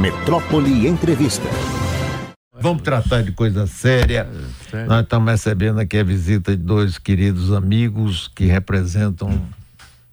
Metrópole 0.00 0.86
Entrevista. 0.86 1.46
Vamos 2.58 2.80
tratar 2.80 3.22
de 3.22 3.32
coisa 3.32 3.66
séria. 3.66 4.26
É, 4.72 4.86
Nós 4.86 5.02
estamos 5.02 5.30
recebendo 5.30 5.78
aqui 5.78 5.98
a 5.98 6.02
visita 6.02 6.56
de 6.56 6.62
dois 6.62 6.96
queridos 6.96 7.52
amigos 7.52 8.26
que 8.34 8.46
representam 8.46 9.42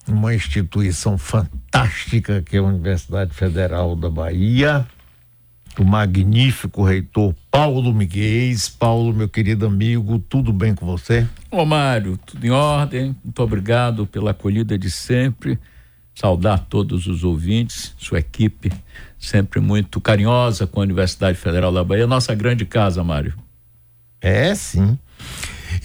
uma 0.06 0.36
instituição 0.36 1.18
fantástica 1.18 2.42
que 2.42 2.58
é 2.58 2.60
a 2.60 2.64
Universidade 2.64 3.34
Federal 3.34 3.96
da 3.96 4.10
Bahia. 4.10 4.86
O 5.80 5.86
magnífico 5.86 6.84
reitor 6.84 7.34
Paulo 7.50 7.94
Miguel. 7.94 8.58
Paulo, 8.78 9.14
meu 9.14 9.30
querido 9.30 9.66
amigo, 9.66 10.20
tudo 10.20 10.52
bem 10.52 10.76
com 10.76 10.86
você? 10.86 11.26
Ô 11.50 11.64
Mário, 11.64 12.20
tudo 12.26 12.46
em 12.46 12.50
ordem. 12.50 13.16
Muito 13.24 13.42
obrigado 13.42 14.06
pela 14.06 14.32
acolhida 14.32 14.78
de 14.78 14.92
sempre. 14.92 15.58
Saudar 16.20 16.66
todos 16.68 17.06
os 17.06 17.24
ouvintes, 17.24 17.94
sua 17.96 18.18
equipe 18.18 18.72
sempre 19.20 19.60
muito 19.60 20.02
carinhosa 20.02 20.66
com 20.66 20.80
a 20.80 20.84
Universidade 20.84 21.38
Federal 21.38 21.72
da 21.72 21.84
Bahia, 21.84 22.08
nossa 22.08 22.34
grande 22.34 22.66
casa, 22.66 23.04
Mário. 23.04 23.36
É, 24.20 24.56
sim. 24.56 24.98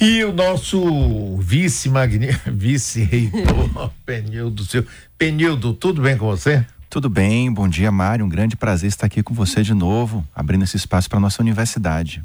E 0.00 0.24
o 0.24 0.32
nosso 0.32 1.36
vice 1.36 1.90
vice-reitor 2.50 3.90
Penildo, 4.06 4.64
seu 4.64 4.86
Penildo, 5.18 5.74
tudo 5.74 6.00
bem 6.00 6.16
com 6.16 6.28
você? 6.28 6.64
Tudo 6.88 7.10
bem, 7.10 7.52
bom 7.52 7.68
dia, 7.68 7.92
Mário. 7.92 8.24
Um 8.24 8.30
grande 8.30 8.56
prazer 8.56 8.88
estar 8.88 9.08
aqui 9.08 9.22
com 9.22 9.34
você 9.34 9.62
de 9.62 9.74
novo, 9.74 10.26
abrindo 10.34 10.64
esse 10.64 10.78
espaço 10.78 11.10
para 11.10 11.20
nossa 11.20 11.42
universidade. 11.42 12.24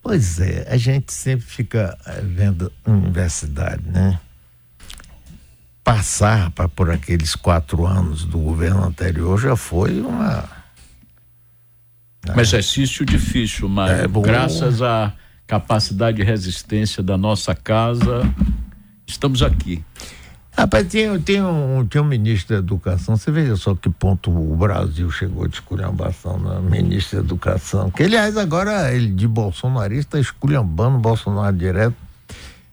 Pois 0.00 0.40
é, 0.40 0.66
a 0.66 0.78
gente 0.78 1.12
sempre 1.12 1.44
fica 1.44 1.98
eh, 2.06 2.22
vendo 2.24 2.72
universidade, 2.86 3.86
né? 3.86 4.18
Passar 5.88 6.50
pra, 6.50 6.68
por 6.68 6.90
aqueles 6.90 7.34
quatro 7.34 7.86
anos 7.86 8.22
do 8.22 8.36
governo 8.38 8.84
anterior 8.84 9.40
já 9.40 9.56
foi 9.56 10.02
uma. 10.02 10.44
Um 12.28 12.34
né? 12.34 12.42
exercício 12.42 13.06
difícil, 13.06 13.70
mas 13.70 14.00
é 14.00 14.06
graças 14.06 14.82
à 14.82 15.14
capacidade 15.46 16.18
de 16.18 16.22
resistência 16.22 17.02
da 17.02 17.16
nossa 17.16 17.54
casa, 17.54 18.20
estamos 19.06 19.42
aqui. 19.42 19.82
Rapaz, 20.52 20.86
tem, 20.88 21.18
tem, 21.20 21.42
um, 21.42 21.86
tem 21.86 22.02
um 22.02 22.04
ministro 22.04 22.56
da 22.56 22.58
Educação, 22.58 23.16
você 23.16 23.30
veja 23.30 23.56
só 23.56 23.74
que 23.74 23.88
ponto 23.88 24.30
o 24.30 24.56
Brasil 24.56 25.10
chegou 25.10 25.48
de 25.48 25.54
esculhambação 25.54 26.38
na 26.38 26.60
ministra 26.60 27.20
da 27.20 27.24
Educação, 27.24 27.90
que 27.90 28.02
aliás 28.02 28.36
agora 28.36 28.92
ele 28.92 29.08
de 29.08 29.26
bolsonarista 29.26 30.20
esculhambando 30.20 30.98
Bolsonaro 30.98 31.56
direto 31.56 32.07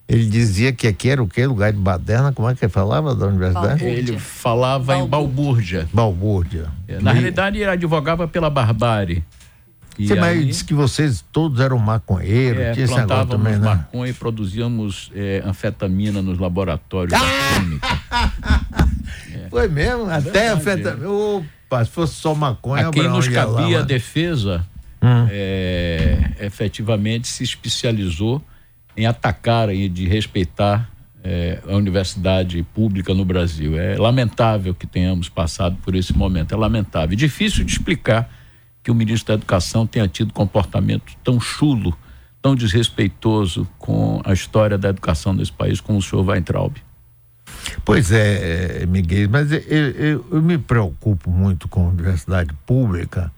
ele 0.07 0.25
dizia 0.27 0.71
que 0.71 0.87
aqui 0.87 1.09
era 1.09 1.21
o 1.21 1.27
quê? 1.27 1.45
Lugar 1.47 1.73
de 1.73 1.79
baderna? 1.79 2.31
Como 2.31 2.47
é 2.47 2.53
que 2.53 2.63
ele 2.63 2.71
falava 2.71 3.15
da 3.15 3.25
universidade? 3.25 3.83
Balbúrdia. 3.83 3.97
Ele 3.97 4.19
falava 4.19 4.85
Balbúrdia. 4.85 5.05
em 5.05 5.09
balbúrdia. 5.09 5.89
Balbúrdia. 5.91 6.65
É, 6.87 6.99
na 6.99 7.11
e... 7.11 7.13
realidade, 7.15 7.57
ele 7.57 7.69
advogava 7.69 8.27
pela 8.27 8.49
barbárie. 8.49 9.23
E 9.97 10.07
Você, 10.07 10.15
mas 10.15 10.45
disse 10.45 10.63
que 10.63 10.73
vocês 10.73 11.23
todos 11.31 11.59
eram 11.59 11.79
maconheiros, 11.79 12.61
é, 12.61 12.73
tinha 12.73 12.87
plantávamos 12.87 13.31
também, 13.31 13.53
né? 13.53 13.65
maconha 13.65 14.11
e 14.11 14.13
produzíamos 14.13 15.09
é, 15.15 15.41
anfetamina 15.45 16.21
nos 16.21 16.37
laboratórios 16.37 17.13
ah! 17.13 17.19
da 17.19 17.59
química. 17.59 17.87
é. 19.33 19.47
Foi 19.49 19.67
mesmo? 19.69 20.11
É 20.11 20.17
Até 20.17 20.49
anfetamina. 20.49 21.09
Opa, 21.09 21.83
se 21.83 21.91
fosse 21.91 22.13
só 22.15 22.35
maconha, 22.35 22.89
A 22.89 22.91
quem 22.91 23.07
nos 23.07 23.27
cabia 23.27 23.77
lá, 23.77 23.83
a 23.83 23.85
defesa, 23.85 24.65
hum. 25.01 25.27
É, 25.31 26.31
efetivamente 26.41 27.27
se 27.27 27.43
especializou 27.43 28.43
em 28.97 29.05
atacar 29.05 29.73
e 29.73 29.89
de 29.89 30.07
respeitar 30.07 30.89
é, 31.23 31.59
a 31.67 31.75
universidade 31.75 32.61
pública 32.73 33.13
no 33.13 33.25
Brasil. 33.25 33.77
É 33.77 33.97
lamentável 33.97 34.75
que 34.75 34.85
tenhamos 34.85 35.27
passado 35.27 35.77
por 35.83 35.95
esse 35.95 36.15
momento, 36.15 36.53
é 36.53 36.57
lamentável. 36.57 37.16
Difícil 37.17 37.66
de 37.66 37.71
explicar 37.71 38.29
que 38.83 38.91
o 38.91 38.95
ministro 38.95 39.29
da 39.29 39.33
Educação 39.33 39.88
tenha 39.88 40.07
tido 40.07 40.31
comportamento 40.31 41.13
tão 41.23 41.39
chulo, 41.39 41.97
tão 42.41 42.55
desrespeitoso 42.55 43.67
com 43.79 44.21
a 44.23 44.31
história 44.31 44.78
da 44.78 44.89
educação 44.89 45.33
nesse 45.33 45.51
país 45.51 45.81
como 45.81 45.97
o 45.97 46.01
senhor 46.01 46.23
Weintraub. 46.23 46.75
Pois 47.83 48.12
é, 48.12 48.83
é 48.83 48.85
Miguel, 48.85 49.27
mas 49.29 49.51
eu, 49.51 49.59
eu, 49.59 50.25
eu 50.31 50.41
me 50.41 50.57
preocupo 50.59 51.31
muito 51.31 51.67
com 51.67 51.88
a 51.88 51.89
universidade 51.89 52.53
pública 52.66 53.31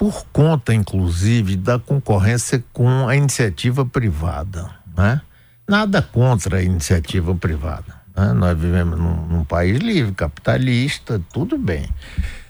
por 0.00 0.24
conta, 0.32 0.72
inclusive, 0.72 1.56
da 1.56 1.78
concorrência 1.78 2.64
com 2.72 3.06
a 3.06 3.14
iniciativa 3.14 3.84
privada. 3.84 4.70
Né? 4.96 5.20
Nada 5.68 6.00
contra 6.00 6.56
a 6.56 6.62
iniciativa 6.62 7.34
privada. 7.34 8.00
Né? 8.16 8.32
Nós 8.32 8.58
vivemos 8.58 8.98
num, 8.98 9.26
num 9.26 9.44
país 9.44 9.78
livre, 9.78 10.14
capitalista, 10.14 11.20
tudo 11.30 11.58
bem. 11.58 11.86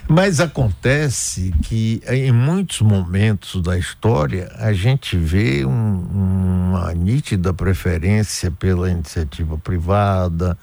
Mas 0.08 0.38
acontece 0.38 1.52
que 1.64 2.00
em 2.06 2.30
muitos 2.30 2.82
momentos 2.82 3.60
da 3.60 3.76
história 3.76 4.48
a 4.56 4.72
gente 4.72 5.16
vê 5.16 5.64
um, 5.64 6.70
uma 6.70 6.94
nítida 6.94 7.52
preferência 7.52 8.52
pela 8.52 8.88
iniciativa 8.88 9.58
privada, 9.58 10.56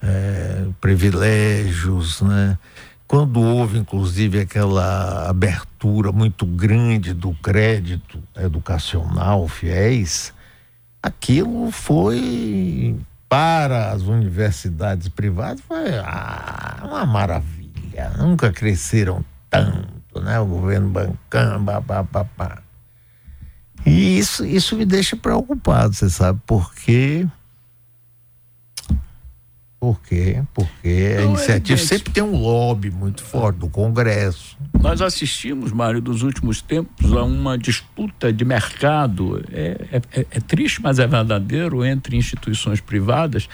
é, 0.00 0.66
privilégios, 0.80 2.20
né? 2.20 2.56
Quando 3.06 3.40
houve, 3.40 3.78
inclusive, 3.78 4.40
aquela 4.40 5.28
abertura 5.28 6.10
muito 6.10 6.46
grande 6.46 7.12
do 7.12 7.34
crédito 7.34 8.22
educacional 8.36 9.46
fiéis, 9.46 10.32
aquilo 11.02 11.70
foi 11.70 12.98
para 13.28 13.90
as 13.90 14.02
universidades 14.02 15.08
privadas 15.08 15.60
foi 15.66 15.98
ah, 15.98 16.82
uma 16.84 17.04
maravilha. 17.04 18.10
Nunca 18.18 18.52
cresceram 18.52 19.24
tanto, 19.50 20.20
né? 20.20 20.38
O 20.40 20.46
governo 20.46 20.88
bancando, 20.88 21.64
papapá. 21.82 22.62
E 23.84 24.18
isso, 24.18 24.44
isso 24.46 24.76
me 24.76 24.84
deixa 24.84 25.16
preocupado, 25.16 25.94
você 25.94 26.08
sabe, 26.08 26.40
porque 26.46 27.26
por 29.84 30.00
quê? 30.00 30.42
Porque 30.54 31.16
Não, 31.18 31.24
a 31.24 31.26
iniciativa 31.26 31.78
é, 31.78 31.84
sempre 31.84 32.10
tem 32.10 32.22
um 32.22 32.38
lobby 32.38 32.90
muito 32.90 33.22
forte 33.22 33.58
do 33.58 33.68
Congresso. 33.68 34.56
Nós 34.80 35.02
assistimos, 35.02 35.72
Mário, 35.72 36.00
dos 36.00 36.22
últimos 36.22 36.62
tempos 36.62 37.12
a 37.12 37.22
uma 37.22 37.58
disputa 37.58 38.32
de 38.32 38.46
mercado, 38.46 39.44
é, 39.52 40.00
é, 40.10 40.20
é 40.20 40.40
triste, 40.40 40.80
mas 40.80 40.98
é 40.98 41.06
verdadeiro, 41.06 41.84
entre 41.84 42.16
instituições 42.16 42.80
privadas 42.80 43.46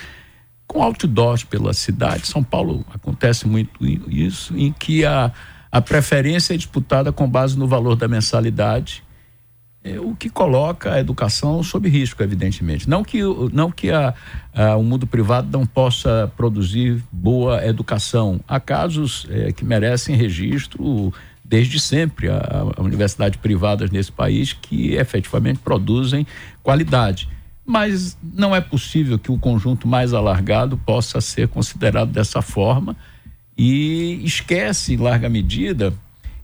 com 0.65 0.81
outdoors 0.81 1.43
pela 1.43 1.73
cidade. 1.73 2.27
São 2.27 2.41
Paulo 2.41 2.85
acontece 2.93 3.45
muito 3.45 3.85
isso, 3.85 4.55
em 4.55 4.71
que 4.71 5.03
a, 5.03 5.33
a 5.69 5.81
preferência 5.81 6.53
é 6.53 6.57
disputada 6.57 7.11
com 7.11 7.29
base 7.29 7.59
no 7.59 7.67
valor 7.67 7.97
da 7.97 8.07
mensalidade 8.07 9.03
é, 9.03 9.10
o 9.99 10.15
que 10.15 10.29
coloca 10.29 10.93
a 10.93 10.99
educação 10.99 11.61
sob 11.63 11.89
risco, 11.89 12.21
evidentemente. 12.21 12.87
Não 12.87 13.03
que, 13.03 13.21
não 13.51 13.71
que 13.71 13.89
a, 13.89 14.13
a, 14.53 14.75
o 14.75 14.83
mundo 14.83 15.07
privado 15.07 15.47
não 15.51 15.65
possa 15.65 16.31
produzir 16.37 17.03
boa 17.11 17.65
educação. 17.65 18.39
Há 18.47 18.59
casos 18.59 19.25
é, 19.29 19.51
que 19.51 19.65
merecem 19.65 20.15
registro 20.15 21.11
desde 21.43 21.79
sempre. 21.79 22.29
Há, 22.29 22.65
há 22.77 22.81
universidades 22.81 23.39
privadas 23.39 23.89
nesse 23.89 24.11
país 24.11 24.53
que 24.53 24.93
efetivamente 24.93 25.59
produzem 25.59 26.27
qualidade. 26.61 27.27
Mas 27.65 28.17
não 28.21 28.55
é 28.55 28.61
possível 28.61 29.17
que 29.17 29.31
o 29.31 29.37
conjunto 29.37 29.87
mais 29.87 30.13
alargado 30.13 30.77
possa 30.77 31.19
ser 31.21 31.47
considerado 31.47 32.11
dessa 32.11 32.41
forma 32.41 32.95
e 33.57 34.21
esquece, 34.23 34.93
em 34.93 34.97
larga 34.97 35.29
medida, 35.29 35.93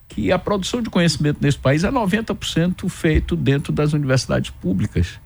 que 0.08 0.32
a 0.32 0.40
produção 0.40 0.82
de 0.82 0.90
conhecimento 0.90 1.40
nesse 1.42 1.58
país 1.58 1.84
é 1.84 1.92
90% 1.92 2.90
feito 2.90 3.36
dentro 3.36 3.74
das 3.74 3.94
universidades 3.94 4.50
públicas. 4.50 5.20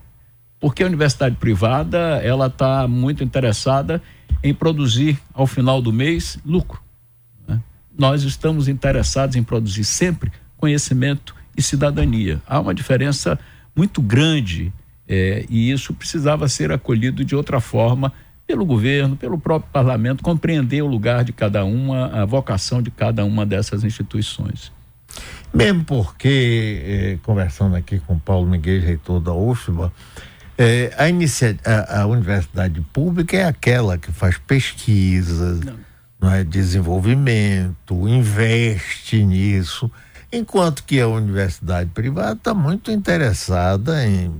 Porque 0.58 0.82
a 0.82 0.86
universidade 0.86 1.36
privada, 1.36 2.20
ela 2.22 2.46
está 2.46 2.86
muito 2.86 3.24
interessada 3.24 4.02
em 4.42 4.52
produzir, 4.52 5.18
ao 5.32 5.46
final 5.46 5.80
do 5.80 5.92
mês, 5.92 6.38
lucro. 6.44 6.80
Né? 7.46 7.60
Nós 7.96 8.22
estamos 8.22 8.68
interessados 8.68 9.36
em 9.36 9.42
produzir 9.42 9.84
sempre 9.84 10.32
conhecimento 10.56 11.34
e 11.56 11.62
cidadania. 11.62 12.40
Há 12.46 12.60
uma 12.60 12.74
diferença 12.74 13.38
muito 13.74 14.00
grande 14.00 14.72
é, 15.08 15.44
e 15.48 15.70
isso 15.70 15.92
precisava 15.92 16.48
ser 16.48 16.70
acolhido 16.72 17.24
de 17.24 17.34
outra 17.34 17.60
forma 17.60 18.12
pelo 18.46 18.64
governo, 18.64 19.16
pelo 19.16 19.38
próprio 19.38 19.70
parlamento, 19.72 20.22
compreender 20.22 20.82
o 20.82 20.86
lugar 20.86 21.24
de 21.24 21.32
cada 21.32 21.64
uma, 21.64 22.22
a 22.22 22.24
vocação 22.24 22.82
de 22.82 22.90
cada 22.90 23.24
uma 23.24 23.46
dessas 23.46 23.84
instituições. 23.84 24.72
Mesmo 25.52 25.84
porque, 25.84 26.82
eh, 26.84 27.18
conversando 27.22 27.76
aqui 27.76 27.98
com 28.00 28.18
Paulo 28.18 28.48
Miguel, 28.48 28.80
reitor 28.80 29.20
da 29.20 29.32
UFBA, 29.32 29.92
eh, 30.56 30.92
a, 30.96 31.08
inicia, 31.08 31.56
a, 31.64 32.02
a, 32.02 32.06
universidade 32.06 32.80
pública 32.92 33.36
é 33.36 33.44
aquela 33.44 33.98
que 33.98 34.10
faz 34.12 34.38
pesquisas, 34.38 35.60
não. 35.60 35.92
Não 36.20 36.30
é, 36.30 36.44
desenvolvimento, 36.44 38.08
investe 38.08 39.24
nisso, 39.24 39.90
enquanto 40.32 40.84
que 40.84 41.00
a 41.00 41.08
universidade 41.08 41.90
privada 41.90 42.34
está 42.34 42.54
muito 42.54 42.92
interessada 42.92 44.06
em. 44.06 44.32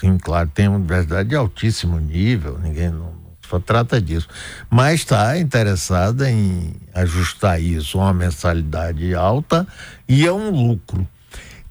Sim, 0.00 0.16
claro, 0.18 0.48
tem 0.48 0.66
universidade 0.66 1.28
de 1.28 1.36
altíssimo 1.36 1.98
nível, 1.98 2.58
ninguém 2.58 2.90
não 2.90 3.20
FAFA 3.50 3.60
trata 3.60 4.00
disso. 4.00 4.28
Mas 4.70 5.00
está 5.00 5.36
interessada 5.36 6.30
em 6.30 6.72
ajustar 6.94 7.60
isso 7.60 7.98
a 7.98 8.04
uma 8.04 8.14
mensalidade 8.14 9.12
alta 9.14 9.66
e 10.08 10.26
a 10.26 10.32
um 10.32 10.50
lucro. 10.50 11.06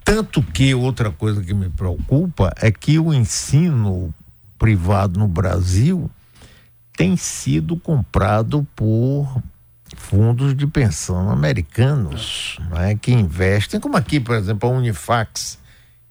Tanto 0.04 0.42
que 0.42 0.76
outra 0.76 1.10
coisa 1.12 1.42
que 1.42 1.54
me 1.54 1.70
preocupa 1.70 2.52
é 2.58 2.72
que 2.72 3.00
o 3.00 3.14
ensino 3.14 4.14
privado 4.58 5.18
no 5.18 5.28
Brasil 5.28 6.10
tem 6.98 7.16
sido 7.16 7.78
comprado 7.78 8.68
por 8.76 9.42
fundos 9.96 10.56
de 10.56 10.68
pensão 10.68 11.30
americanos, 11.30 12.58
é, 12.76 12.96
que 12.96 13.12
investem, 13.12 13.80
como 13.80 13.96
aqui, 13.96 14.20
por 14.20 14.36
exemplo, 14.36 14.70
a 14.70 14.72
Unifax, 14.74 15.59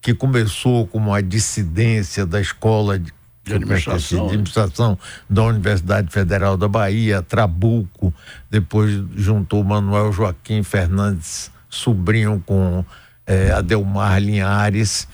que 0.01 0.15
começou 0.15 0.87
como 0.87 1.13
a 1.13 1.21
dissidência 1.21 2.25
da 2.25 2.41
escola 2.41 2.99
de, 2.99 3.13
de 3.45 3.55
administração, 3.55 4.21
de 4.21 4.27
administração 4.27 4.99
da 5.29 5.43
Universidade 5.45 6.11
Federal 6.11 6.57
da 6.57 6.69
Bahia, 6.69 7.23
Trabuco, 7.23 8.13
depois 8.51 8.91
juntou 9.17 9.63
Manuel 9.65 10.13
Joaquim 10.13 10.63
Fernandes, 10.63 11.51
sobrinho 11.69 12.43
com 12.47 12.85
é, 13.27 13.51
Adelmar 13.51 14.21
Linhares 14.21 15.09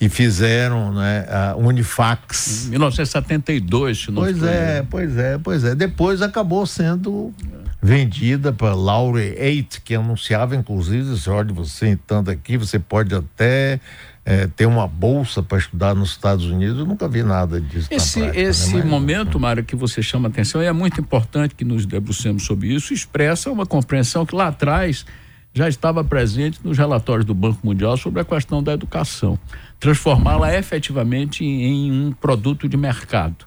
e 0.00 0.08
fizeram 0.08 0.92
né, 0.92 1.26
a 1.28 1.56
Unifax. 1.56 2.66
Em 2.66 2.70
1972, 2.70 3.98
se 3.98 4.10
não 4.10 4.22
Pois 4.22 4.42
é, 4.42 4.82
pois 4.88 5.16
é, 5.16 5.38
pois 5.38 5.64
é. 5.64 5.74
Depois 5.74 6.22
acabou 6.22 6.66
sendo 6.66 7.34
vendida 7.80 8.52
para 8.52 8.74
Laure 8.74 9.34
Eight, 9.38 9.80
que 9.80 9.94
anunciava, 9.94 10.56
inclusive, 10.56 11.14
olha, 11.30 11.52
você 11.52 11.88
entrando 11.88 12.30
aqui, 12.30 12.56
você 12.56 12.78
pode 12.78 13.14
até 13.14 13.80
é, 14.24 14.48
ter 14.48 14.66
uma 14.66 14.88
bolsa 14.88 15.42
para 15.42 15.58
estudar 15.58 15.94
nos 15.94 16.10
Estados 16.10 16.46
Unidos. 16.46 16.78
Eu 16.78 16.86
nunca 16.86 17.08
vi 17.08 17.22
nada 17.22 17.60
disso. 17.60 17.88
Esse, 17.90 18.20
prática, 18.20 18.40
esse 18.40 18.74
né? 18.74 18.80
Mas, 18.80 18.90
momento, 18.90 19.38
Mário, 19.38 19.64
que 19.64 19.76
você 19.76 20.02
chama 20.02 20.28
atenção, 20.28 20.62
e 20.62 20.66
é 20.66 20.72
muito 20.72 21.00
importante 21.00 21.54
que 21.54 21.64
nos 21.64 21.86
debrucemos 21.86 22.44
sobre 22.44 22.74
isso, 22.74 22.92
expressa 22.92 23.50
uma 23.50 23.64
compreensão 23.64 24.26
que 24.26 24.34
lá 24.34 24.48
atrás 24.48 25.06
já 25.54 25.68
estava 25.68 26.04
presente 26.04 26.60
nos 26.62 26.76
relatórios 26.76 27.24
do 27.24 27.34
Banco 27.34 27.60
Mundial 27.64 27.96
sobre 27.96 28.20
a 28.20 28.24
questão 28.24 28.62
da 28.62 28.74
educação, 28.74 29.38
transformá-la 29.80 30.54
efetivamente 30.54 31.44
em 31.44 31.90
um 31.90 32.12
produto 32.12 32.68
de 32.68 32.76
mercado. 32.76 33.46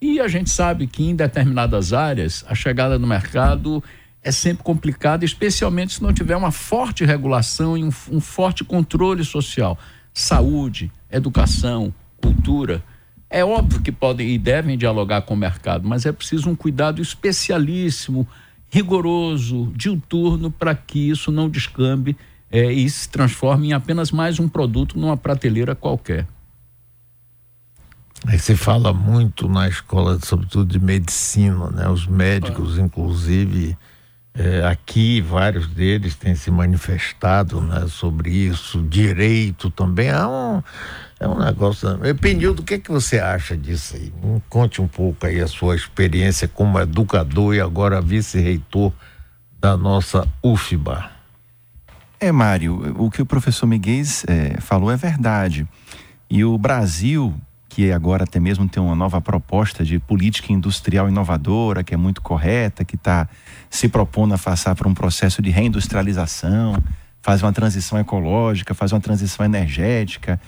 E 0.00 0.18
a 0.18 0.28
gente 0.28 0.48
sabe 0.48 0.86
que 0.86 1.04
em 1.04 1.14
determinadas 1.14 1.92
áreas 1.92 2.44
a 2.48 2.54
chegada 2.54 2.98
no 2.98 3.06
mercado 3.06 3.82
é 4.22 4.32
sempre 4.32 4.62
complicada, 4.62 5.24
especialmente 5.24 5.94
se 5.94 6.02
não 6.02 6.12
tiver 6.12 6.36
uma 6.36 6.50
forte 6.50 7.04
regulação 7.04 7.76
e 7.76 7.84
um, 7.84 7.90
um 8.10 8.20
forte 8.20 8.64
controle 8.64 9.24
social. 9.24 9.78
Saúde, 10.12 10.90
educação, 11.10 11.92
cultura. 12.20 12.82
É 13.28 13.44
óbvio 13.44 13.80
que 13.80 13.92
podem 13.92 14.28
e 14.30 14.38
devem 14.38 14.76
dialogar 14.76 15.22
com 15.22 15.34
o 15.34 15.36
mercado, 15.36 15.88
mas 15.88 16.04
é 16.04 16.12
preciso 16.12 16.50
um 16.50 16.56
cuidado 16.56 17.00
especialíssimo 17.00 18.26
rigoroso, 18.70 19.72
diuturno, 19.74 20.50
para 20.50 20.74
que 20.74 21.10
isso 21.10 21.30
não 21.30 21.48
descambe 21.48 22.16
é, 22.50 22.72
e 22.72 22.88
se 22.88 23.08
transforme 23.08 23.68
em 23.68 23.72
apenas 23.72 24.10
mais 24.10 24.38
um 24.38 24.48
produto 24.48 24.98
numa 24.98 25.16
prateleira 25.16 25.74
qualquer. 25.74 26.26
Aí 28.26 28.38
se 28.38 28.54
fala 28.54 28.92
muito 28.92 29.48
na 29.48 29.68
escola, 29.68 30.18
sobretudo 30.22 30.66
de 30.66 30.78
medicina, 30.78 31.70
né? 31.70 31.88
Os 31.88 32.06
médicos, 32.06 32.78
ah. 32.78 32.82
inclusive, 32.82 33.76
é, 34.34 34.64
aqui 34.66 35.20
vários 35.20 35.66
deles 35.66 36.14
têm 36.14 36.34
se 36.34 36.50
manifestado 36.50 37.60
né, 37.60 37.86
sobre 37.88 38.30
isso, 38.30 38.82
direito 38.82 39.70
também. 39.70 40.08
É 40.08 40.26
um, 40.26 40.62
é 41.18 41.28
um 41.28 41.38
negócio. 41.38 41.88
Penildo, 42.20 42.62
o 42.62 42.64
que, 42.64 42.74
é 42.74 42.78
que 42.78 42.90
você 42.90 43.18
acha 43.18 43.56
disso 43.56 43.96
aí? 43.96 44.12
Conte 44.48 44.80
um 44.80 44.88
pouco 44.88 45.26
aí 45.26 45.40
a 45.40 45.48
sua 45.48 45.74
experiência 45.74 46.46
como 46.46 46.78
educador 46.78 47.54
e 47.54 47.60
agora 47.60 48.00
vice-reitor 48.00 48.92
da 49.58 49.76
nossa 49.76 50.28
UFBA. 50.42 51.10
É, 52.18 52.30
Mário, 52.30 52.94
o 52.98 53.10
que 53.10 53.22
o 53.22 53.26
professor 53.26 53.66
Miguel 53.66 54.04
é, 54.26 54.60
falou 54.60 54.90
é 54.90 54.96
verdade. 54.96 55.66
E 56.28 56.44
o 56.44 56.56
Brasil, 56.56 57.34
que 57.70 57.92
agora 57.92 58.24
até 58.24 58.40
mesmo 58.40 58.68
tem 58.68 58.82
uma 58.82 58.96
nova 58.96 59.20
proposta 59.20 59.84
de 59.84 60.00
política 60.00 60.52
industrial 60.52 61.08
inovadora, 61.08 61.84
que 61.84 61.94
é 61.94 61.96
muito 61.96 62.20
correta, 62.20 62.84
que 62.84 62.96
está 62.96 63.28
se 63.70 63.88
propondo 63.88 64.34
a 64.34 64.38
passar 64.38 64.74
por 64.74 64.88
um 64.88 64.92
processo 64.92 65.40
de 65.40 65.50
reindustrialização, 65.50 66.82
fazer 67.22 67.44
uma 67.44 67.52
transição 67.52 67.96
ecológica, 67.96 68.74
fazer 68.74 68.94
uma 68.96 69.00
transição 69.00 69.46
energética, 69.46 70.38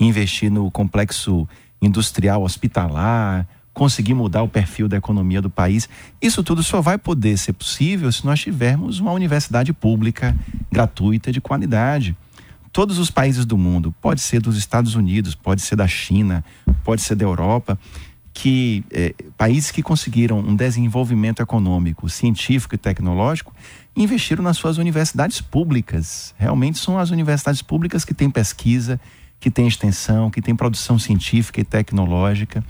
investir 0.00 0.50
no 0.50 0.70
complexo 0.70 1.46
industrial 1.82 2.42
hospitalar, 2.42 3.46
conseguir 3.74 4.14
mudar 4.14 4.42
o 4.42 4.48
perfil 4.48 4.88
da 4.88 4.96
economia 4.96 5.42
do 5.42 5.50
país. 5.50 5.86
Isso 6.20 6.42
tudo 6.42 6.62
só 6.62 6.80
vai 6.80 6.96
poder 6.96 7.36
ser 7.36 7.52
possível 7.52 8.10
se 8.10 8.24
nós 8.24 8.40
tivermos 8.40 9.00
uma 9.00 9.12
universidade 9.12 9.70
pública 9.74 10.34
gratuita 10.72 11.30
de 11.30 11.42
qualidade. 11.42 12.16
Todos 12.72 12.98
os 12.98 13.10
países 13.10 13.44
do 13.44 13.58
mundo, 13.58 13.92
pode 14.00 14.20
ser 14.20 14.40
dos 14.40 14.56
Estados 14.56 14.94
Unidos, 14.94 15.34
pode 15.34 15.60
ser 15.60 15.74
da 15.74 15.88
China, 15.88 16.44
pode 16.80 17.02
ser 17.02 17.14
da 17.14 17.24
Europa, 17.24 17.78
que 18.32 18.84
eh, 18.90 19.14
países 19.36 19.70
que 19.70 19.82
conseguiram 19.82 20.38
um 20.38 20.54
desenvolvimento 20.54 21.42
econômico, 21.42 22.08
científico 22.08 22.74
e 22.74 22.78
tecnológico 22.78 23.52
investiram 23.96 24.42
nas 24.42 24.56
suas 24.56 24.78
universidades 24.78 25.40
públicas. 25.40 26.34
Realmente 26.38 26.78
são 26.78 26.98
as 26.98 27.10
universidades 27.10 27.60
públicas 27.60 28.04
que 28.04 28.14
têm 28.14 28.30
pesquisa, 28.30 29.00
que 29.38 29.50
têm 29.50 29.66
extensão, 29.66 30.30
que 30.30 30.40
têm 30.40 30.54
produção 30.54 30.98
científica 30.98 31.60
e 31.60 31.64
tecnológica. 31.64 32.64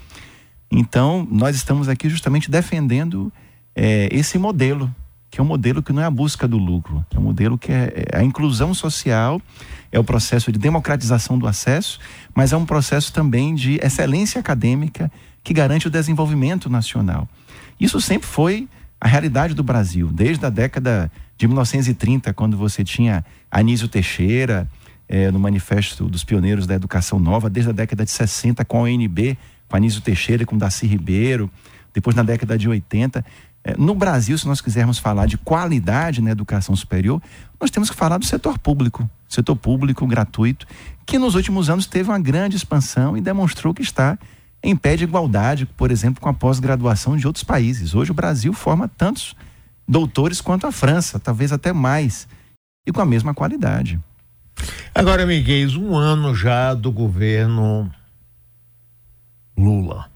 Então, 0.71 1.27
nós 1.31 1.57
estamos 1.57 1.89
aqui 1.89 2.09
justamente 2.09 2.51
defendendo 2.51 3.33
eh, 3.75 4.09
esse 4.11 4.39
modelo, 4.39 4.93
que 5.31 5.41
é 5.41 5.43
um 5.43 5.47
modelo 5.47 5.82
que 5.82 5.93
não 5.93 6.03
é 6.03 6.06
a 6.06 6.11
busca 6.11 6.49
do 6.49 6.59
lucro, 6.59 7.05
é 7.15 7.19
um 7.19 7.23
modelo 7.23 7.56
que 7.56 7.71
é, 7.71 8.06
é 8.12 8.19
a 8.19 8.25
inclusão 8.25 8.75
social, 8.75 9.41
é 9.93 9.99
o 9.99 10.05
processo 10.05 10.50
de 10.50 10.59
democratização 10.59 11.38
do 11.38 11.47
acesso, 11.47 12.00
mas 12.35 12.53
é 12.53 12.56
um 12.56 12.67
processo 12.67 13.12
também 13.12 13.55
de 13.55 13.79
excelência 13.82 14.41
acadêmica 14.41 15.11
que 15.44 15.55
garante 15.55 15.87
o 15.87 15.91
desenvolvimento 15.91 16.69
nacional. 16.69 17.29
Isso 17.79 18.00
sempre 18.00 18.27
foi 18.27 18.69
a 19.00 19.09
realidade 19.09 19.55
do 19.55 19.62
Brasil, 19.62 20.09
desde 20.12 20.44
a 20.44 20.50
década 20.50 21.11
de 21.38 21.47
1930, 21.47 22.35
quando 22.35 22.56
você 22.56 22.85
tinha 22.85 23.25
Anísio 23.50 23.88
Teixeira, 23.88 24.69
eh, 25.09 25.31
no 25.31 25.41
Manifesto 25.41 26.05
dos 26.05 26.23
Pioneiros 26.23 26.67
da 26.67 26.75
Educação 26.75 27.19
Nova, 27.19 27.49
desde 27.49 27.71
a 27.71 27.73
década 27.73 28.05
de 28.05 28.11
60, 28.11 28.65
com 28.65 28.79
a 28.79 28.83
ONB, 28.83 29.38
com 29.67 29.76
Anísio 29.76 30.03
Teixeira, 30.03 30.44
com 30.44 30.59
Darcy 30.59 30.87
Ribeiro, 30.87 31.50
depois 31.94 32.15
na 32.15 32.23
década 32.23 32.59
de 32.59 32.69
80. 32.69 33.25
Eh, 33.65 33.75
no 33.79 33.95
Brasil, 33.95 34.37
se 34.37 34.47
nós 34.47 34.61
quisermos 34.61 34.99
falar 34.99 35.27
de 35.27 35.37
qualidade 35.37 36.21
na 36.21 36.31
educação 36.31 36.75
superior, 36.75 37.23
nós 37.61 37.71
temos 37.71 37.90
que 37.90 37.97
falar 37.97 38.19
do 38.19 38.25
setor 38.25 38.59
público, 38.59 39.09
setor 39.29 39.57
público 39.57 40.07
gratuito, 40.07 40.67
que 41.07 41.19
nos 41.19 41.35
últimos 41.35 41.69
anos 41.69 41.87
teve 41.87 42.11
uma 42.11 42.19
grande 42.19 42.57
expansão 42.57 43.17
e 43.17 43.21
demonstrou 43.21 43.75
que 43.75 43.83
está 43.83 44.19
em 44.62 44.76
pé 44.76 44.97
de 44.97 45.05
igualdade, 45.05 45.67
por 45.67 45.90
exemplo, 45.90 46.21
com 46.21 46.29
a 46.29 46.35
pós-graduação 46.35 47.17
de 47.17 47.26
outros 47.26 47.45
países. 47.45 47.95
Hoje 47.95 48.11
o 48.11 48.14
Brasil 48.14 48.52
forma 48.52 48.88
tantos 48.88 49.35
doutores 49.88 50.40
quanto 50.40 50.67
a 50.67 50.73
França, 50.73 51.19
talvez 51.19 51.52
até 51.52 51.73
mais, 51.73 52.29
e 52.87 52.93
com 52.93 53.00
a 53.00 53.07
mesma 53.07 53.35
qualidade. 53.35 53.99
Agora, 54.95 55.25
Miguel, 55.25 55.71
um 55.79 55.97
ano 55.97 56.35
já 56.35 56.75
do 56.75 56.93
governo 56.93 57.90
Lula. 59.57 60.11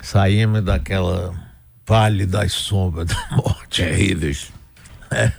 Saímos 0.00 0.64
daquela 0.64 1.47
vale 1.88 2.26
das 2.26 2.52
sombras 2.52 3.06
da 3.06 3.16
morte. 3.34 3.82
Terríveis. 3.82 4.52
É, 5.10 5.32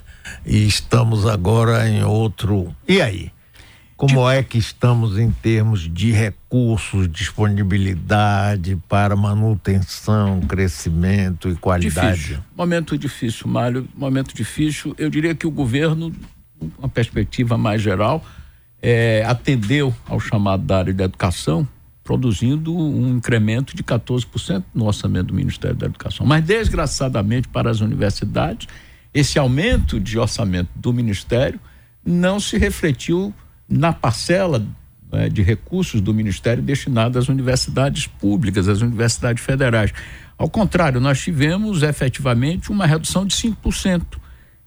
e 0.43 0.65
estamos 0.67 1.27
agora 1.27 1.87
em 1.87 2.03
outro. 2.03 2.75
E 2.87 2.99
aí? 3.01 3.31
Como 3.95 4.29
é 4.29 4.41
que 4.41 4.57
estamos 4.57 5.19
em 5.19 5.29
termos 5.29 5.81
de 5.93 6.09
recursos, 6.13 7.05
disponibilidade 7.11 8.77
para 8.87 9.13
manutenção, 9.13 10.39
crescimento 10.39 11.49
e 11.49 11.55
qualidade? 11.55 12.15
Difícil. 12.15 12.39
Momento 12.55 12.97
difícil, 12.97 13.47
Mário. 13.49 13.87
Momento 13.93 14.33
difícil. 14.33 14.95
Eu 14.97 15.09
diria 15.09 15.35
que 15.35 15.45
o 15.45 15.51
governo, 15.51 16.15
uma 16.77 16.87
perspectiva 16.87 17.57
mais 17.57 17.81
geral, 17.81 18.23
é, 18.81 19.21
atendeu 19.27 19.93
ao 20.07 20.17
chamado 20.17 20.63
da 20.63 20.77
área 20.77 20.93
da 20.93 21.03
educação, 21.03 21.67
produzindo 22.09 22.75
um 22.75 23.15
incremento 23.15 23.75
de 23.75 23.83
14% 23.83 24.63
no 24.73 24.87
orçamento 24.87 25.27
do 25.27 25.35
Ministério 25.35 25.77
da 25.77 25.85
Educação. 25.85 26.25
Mas, 26.25 26.43
desgraçadamente, 26.43 27.47
para 27.47 27.69
as 27.69 27.81
universidades, 27.81 28.67
esse 29.13 29.37
aumento 29.37 29.99
de 29.99 30.17
orçamento 30.17 30.69
do 30.75 30.91
Ministério 30.91 31.59
não 32.03 32.39
se 32.39 32.57
refletiu 32.57 33.31
na 33.69 33.93
parcela 33.93 34.65
né, 35.11 35.29
de 35.29 35.43
recursos 35.43 36.01
do 36.01 36.11
Ministério 36.11 36.63
destinada 36.63 37.19
às 37.19 37.29
universidades 37.29 38.07
públicas, 38.07 38.67
às 38.67 38.81
universidades 38.81 39.43
federais. 39.43 39.93
Ao 40.35 40.49
contrário, 40.49 40.99
nós 40.99 41.21
tivemos 41.21 41.83
efetivamente 41.83 42.71
uma 42.71 42.87
redução 42.87 43.23
de 43.23 43.35
5% 43.35 44.03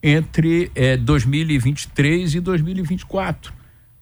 entre 0.00 0.70
eh, 0.76 0.96
2023 0.96 2.36
e 2.36 2.40
2024. 2.40 3.52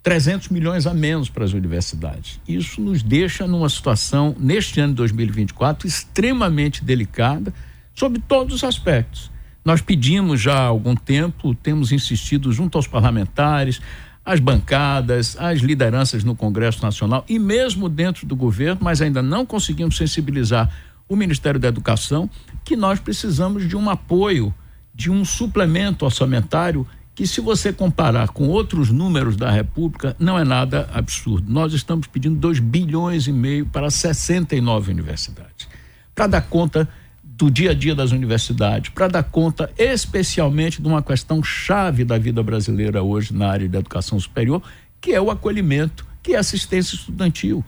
300 0.03 0.49
milhões 0.49 0.87
a 0.87 0.95
menos 0.95 1.29
para 1.29 1.45
as 1.45 1.53
universidades. 1.53 2.41
Isso 2.49 2.81
nos 2.81 3.03
deixa 3.03 3.47
numa 3.47 3.69
situação, 3.69 4.35
neste 4.39 4.81
ano 4.81 4.93
de 4.93 4.97
2024, 4.97 5.87
extremamente 5.87 6.83
delicada, 6.83 7.53
sob 7.95 8.19
todos 8.21 8.55
os 8.55 8.65
aspectos. 8.65 9.31
Nós 9.63 9.83
pedimos 9.83 10.41
já 10.41 10.55
há 10.55 10.65
algum 10.65 10.97
tempo, 10.97 11.55
temos 11.55 11.93
insistido 11.93 12.51
junto 12.51 12.79
aos 12.79 12.87
parlamentares, 12.87 13.81
às 14.25 14.41
bancadas, 14.41 15.37
às 15.39 15.61
lideranças 15.61 16.25
no 16.25 16.35
Congresso 16.35 16.83
Nacional 16.83 17.25
e 17.29 17.39
mesmo 17.39 17.89
dentro 17.89 18.27
do 18.27 18.35
governo, 18.35 18.81
mas 18.83 19.03
ainda 19.03 19.23
não 19.23 19.45
conseguimos 19.45 19.97
sensibilizar 19.97 20.71
o 21.09 21.17
Ministério 21.17 21.61
da 21.61 21.69
Educação 21.69 22.31
que 22.65 22.77
nós 22.77 23.01
precisamos 23.01 23.69
de 23.69 23.77
um 23.77 23.91
apoio, 23.91 24.55
de 24.95 25.11
um 25.11 25.25
suplemento 25.25 26.05
orçamentário 26.05 26.87
que 27.21 27.27
se 27.27 27.43
você 27.43 27.71
comparar 27.71 28.29
com 28.29 28.49
outros 28.49 28.91
números 28.91 29.37
da 29.37 29.51
República, 29.51 30.17
não 30.19 30.39
é 30.39 30.43
nada 30.43 30.89
absurdo. 30.91 31.53
Nós 31.53 31.75
estamos 31.75 32.07
pedindo 32.07 32.37
2 32.37 32.61
bilhões 32.61 33.27
e 33.27 33.33
meio 33.33 33.67
para 33.67 33.91
69 33.91 34.91
universidades. 34.91 35.69
Para 36.15 36.27
dar 36.29 36.41
conta 36.41 36.89
do 37.23 37.51
dia 37.51 37.73
a 37.73 37.75
dia 37.75 37.95
das 37.95 38.11
universidades, 38.11 38.89
para 38.89 39.07
dar 39.07 39.23
conta 39.23 39.71
especialmente 39.77 40.81
de 40.81 40.89
uma 40.89 41.03
questão 41.03 41.43
chave 41.43 42.07
da 42.07 42.17
vida 42.17 42.43
brasileira 42.43 43.03
hoje 43.03 43.35
na 43.35 43.51
área 43.51 43.69
da 43.69 43.81
educação 43.81 44.19
superior, 44.19 44.63
que 44.99 45.13
é 45.13 45.21
o 45.21 45.31
acolhimento, 45.31 46.07
que 46.23 46.33
é 46.33 46.39
assistência 46.39 46.95
estudantil. 46.95 47.63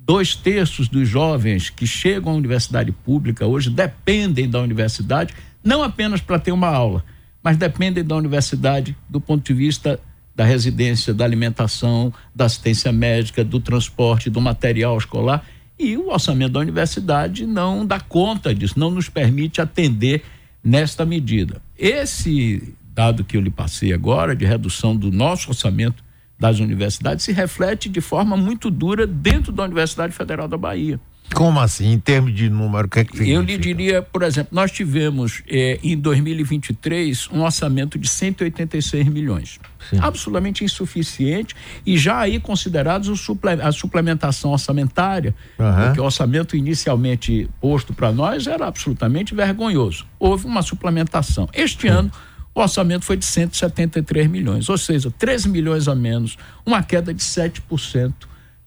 Dois 0.00 0.34
terços 0.34 0.88
dos 0.88 1.08
jovens 1.08 1.70
que 1.70 1.86
chegam 1.86 2.32
à 2.32 2.34
universidade 2.34 2.90
pública 2.90 3.46
hoje 3.46 3.70
dependem 3.70 4.50
da 4.50 4.60
universidade, 4.60 5.32
não 5.62 5.84
apenas 5.84 6.20
para 6.20 6.40
ter 6.40 6.50
uma 6.50 6.66
aula, 6.66 7.04
mas 7.46 7.56
dependem 7.56 8.02
da 8.02 8.16
universidade 8.16 8.96
do 9.08 9.20
ponto 9.20 9.44
de 9.44 9.54
vista 9.54 10.00
da 10.34 10.44
residência, 10.44 11.14
da 11.14 11.24
alimentação, 11.24 12.12
da 12.34 12.46
assistência 12.46 12.90
médica, 12.90 13.44
do 13.44 13.60
transporte, 13.60 14.28
do 14.28 14.40
material 14.40 14.98
escolar. 14.98 15.46
E 15.78 15.96
o 15.96 16.08
orçamento 16.08 16.54
da 16.54 16.58
universidade 16.58 17.46
não 17.46 17.86
dá 17.86 18.00
conta 18.00 18.52
disso, 18.52 18.76
não 18.76 18.90
nos 18.90 19.08
permite 19.08 19.60
atender 19.60 20.24
nesta 20.60 21.06
medida. 21.06 21.62
Esse 21.78 22.74
dado 22.92 23.22
que 23.22 23.36
eu 23.36 23.40
lhe 23.40 23.48
passei 23.48 23.92
agora, 23.92 24.34
de 24.34 24.44
redução 24.44 24.96
do 24.96 25.12
nosso 25.12 25.50
orçamento 25.50 26.02
das 26.36 26.58
universidades, 26.58 27.24
se 27.24 27.30
reflete 27.30 27.88
de 27.88 28.00
forma 28.00 28.36
muito 28.36 28.72
dura 28.72 29.06
dentro 29.06 29.52
da 29.52 29.62
Universidade 29.62 30.12
Federal 30.12 30.48
da 30.48 30.58
Bahia. 30.58 30.98
Como 31.34 31.60
assim, 31.60 31.92
em 31.92 31.98
termos 31.98 32.34
de 32.34 32.48
número, 32.48 32.86
o 32.86 32.90
que 32.90 33.00
é 33.00 33.04
que 33.04 33.12
significa? 33.12 33.38
Eu 33.38 33.42
lhe 33.42 33.58
diria, 33.58 34.02
por 34.02 34.22
exemplo, 34.22 34.50
nós 34.52 34.70
tivemos 34.70 35.42
eh, 35.48 35.78
em 35.82 35.96
2023 35.96 37.28
um 37.32 37.42
orçamento 37.42 37.98
de 37.98 38.08
186 38.08 39.08
milhões. 39.08 39.60
Sim. 39.90 39.98
Absolutamente 40.00 40.64
insuficiente 40.64 41.54
e 41.84 41.96
já 41.96 42.18
aí 42.18 42.40
considerados 42.40 43.20
suple 43.20 43.50
a 43.62 43.70
suplementação 43.70 44.50
orçamentária, 44.50 45.34
uhum. 45.58 45.84
porque 45.84 46.00
o 46.00 46.04
orçamento 46.04 46.56
inicialmente 46.56 47.48
posto 47.60 47.92
para 47.92 48.10
nós 48.10 48.46
era 48.46 48.66
absolutamente 48.66 49.34
vergonhoso. 49.34 50.06
Houve 50.18 50.46
uma 50.46 50.62
suplementação. 50.62 51.48
Este 51.52 51.82
Sim. 51.82 51.88
ano 51.88 52.12
o 52.56 52.60
orçamento 52.60 53.04
foi 53.04 53.18
de 53.18 53.26
173 53.26 54.28
milhões, 54.28 54.70
ou 54.70 54.78
seja, 54.78 55.12
13 55.18 55.50
milhões 55.50 55.88
a 55.88 55.94
menos, 55.94 56.38
uma 56.64 56.82
queda 56.82 57.12
de 57.12 57.22
7% 57.22 58.14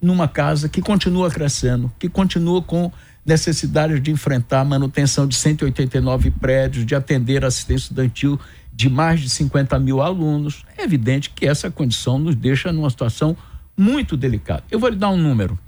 numa 0.01 0.27
casa 0.27 0.69
que 0.69 0.81
continua 0.81 1.29
crescendo, 1.29 1.91
que 1.99 2.07
continua 2.07 2.61
com 2.61 2.91
necessidade 3.25 3.99
de 3.99 4.11
enfrentar 4.11 4.61
a 4.61 4.65
manutenção 4.65 5.27
de 5.27 5.35
189 5.35 6.31
prédios, 6.31 6.85
de 6.85 6.95
atender 6.95 7.43
assistência 7.43 7.85
estudantil 7.85 8.39
de 8.73 8.89
mais 8.89 9.19
de 9.19 9.29
50 9.29 9.77
mil 9.79 10.01
alunos. 10.01 10.63
É 10.77 10.83
evidente 10.83 11.29
que 11.29 11.45
essa 11.45 11.69
condição 11.69 12.17
nos 12.17 12.35
deixa 12.35 12.71
numa 12.71 12.89
situação 12.89 13.35
muito 13.77 14.15
delicada. 14.15 14.63
Eu 14.71 14.79
vou 14.79 14.89
lhe 14.89 14.95
dar 14.95 15.09
um 15.09 15.17
número. 15.17 15.59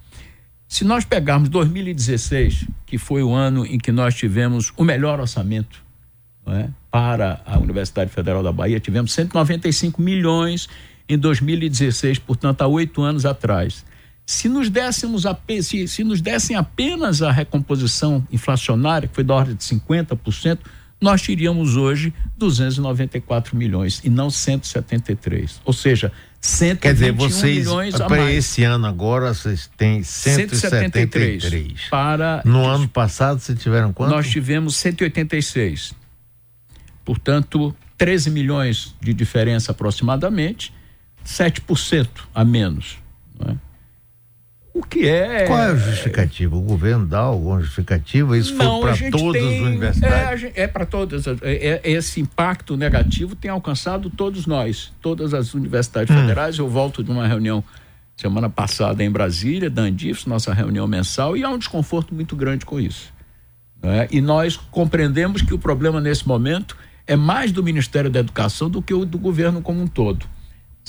Se 0.68 0.86
nós 0.86 1.04
pegarmos 1.04 1.50
2016, 1.50 2.66
que 2.86 2.98
foi 2.98 3.22
o 3.22 3.34
ano 3.34 3.66
em 3.66 3.78
que 3.78 3.92
nós 3.92 4.16
tivemos 4.16 4.72
o 4.78 4.86
melhor 4.86 5.20
orçamento 5.20 5.84
é, 6.48 6.70
para 6.90 7.42
a 7.46 7.60
Universidade 7.60 8.10
Federal 8.10 8.42
da 8.42 8.54
Bahia, 8.54 8.80
tivemos 8.80 9.12
195 9.12 10.02
milhões 10.02 10.70
em 11.10 11.18
2016, 11.18 12.20
portanto, 12.20 12.62
há 12.62 12.68
oito 12.68 13.02
anos 13.02 13.26
atrás. 13.26 13.86
Se 14.26 14.48
nos 14.48 14.70
dessemos 14.70 15.26
a, 15.26 15.38
se, 15.62 15.88
se 15.88 16.04
nos 16.04 16.22
dessem 16.22 16.56
apenas 16.56 17.22
a 17.22 17.32
recomposição 17.32 18.26
inflacionária, 18.32 19.08
que 19.08 19.16
foi 19.16 19.24
da 19.24 19.34
ordem 19.34 19.56
de 19.56 19.64
50%, 19.64 20.60
nós 21.02 21.22
teríamos 21.24 21.76
hoje 21.76 22.14
294 22.38 23.58
milhões 23.58 24.02
e 24.04 24.10
não 24.10 24.30
173. 24.30 25.60
Ou 25.66 25.74
seja, 25.74 26.12
121 26.40 26.80
Quer 26.80 26.94
dizer, 26.94 27.12
vocês, 27.12 27.68
para 28.08 28.32
esse 28.32 28.64
ano 28.64 28.86
agora, 28.86 29.34
vocês 29.34 29.70
têm 29.76 30.04
173. 30.04 31.42
173 31.44 31.90
para 31.90 32.44
No 32.46 32.66
ano 32.66 32.88
passado, 32.88 33.40
vocês 33.40 33.60
tiveram 33.60 33.92
quanto? 33.92 34.12
Nós 34.12 34.30
tivemos 34.30 34.76
186. 34.76 35.94
Portanto, 37.04 37.76
13 37.98 38.30
milhões 38.30 38.96
de 39.02 39.14
diferença 39.14 39.72
aproximadamente, 39.72 40.72
7% 41.26 42.08
a 42.34 42.46
menos. 42.46 42.98
Não 43.40 43.54
é? 43.54 43.71
O 44.74 44.84
que 44.84 45.08
é. 45.08 45.46
Qual 45.48 45.60
é 45.60 45.66
a 45.66 45.76
justificativa? 45.76 46.56
O 46.56 46.62
governo 46.62 47.06
dá 47.06 47.20
alguma 47.20 47.60
justificativa? 47.60 48.38
Isso 48.38 48.56
Não, 48.56 48.82
foi 48.82 48.96
para 48.96 49.12
todas 49.12 49.42
tem, 49.42 49.60
as 49.60 49.68
universidades? 49.68 50.52
É, 50.56 50.62
é 50.62 50.68
para 50.68 50.86
todas. 50.86 51.28
É, 51.28 51.36
é, 51.44 51.82
esse 51.84 52.22
impacto 52.22 52.78
negativo 52.78 53.36
tem 53.36 53.52
alcançado 53.52 54.10
todos 54.10 54.46
nós, 54.46 54.94
todas 55.02 55.34
as 55.34 55.54
universidades 55.54 56.16
hum. 56.16 56.20
federais. 56.20 56.58
Eu 56.58 56.70
volto 56.70 57.04
de 57.04 57.12
uma 57.12 57.28
reunião 57.28 57.64
semana 58.16 58.50
passada 58.50 59.04
em 59.04 59.12
Brasília, 59.12 59.70
da 59.70 59.82
Andifes, 59.82 60.26
nossa 60.26 60.54
reunião 60.54 60.88
mensal, 60.88 61.36
e 61.36 61.44
há 61.44 61.50
um 61.50 61.58
desconforto 61.58 62.14
muito 62.14 62.36
grande 62.36 62.66
com 62.66 62.80
isso. 62.80 63.12
É? 63.84 64.08
E 64.12 64.22
nós 64.22 64.56
compreendemos 64.56 65.42
que 65.42 65.54
o 65.54 65.58
problema 65.58 66.00
nesse 66.00 66.28
momento 66.28 66.78
é 67.08 67.16
mais 67.16 67.52
do 67.52 67.64
Ministério 67.64 68.12
da 68.12 68.20
Educação 68.20 68.70
do 68.70 68.82
que 68.82 68.94
o 68.94 69.06
do 69.06 69.18
governo 69.18 69.62
como 69.62 69.82
um 69.82 69.88
todo. 69.88 70.26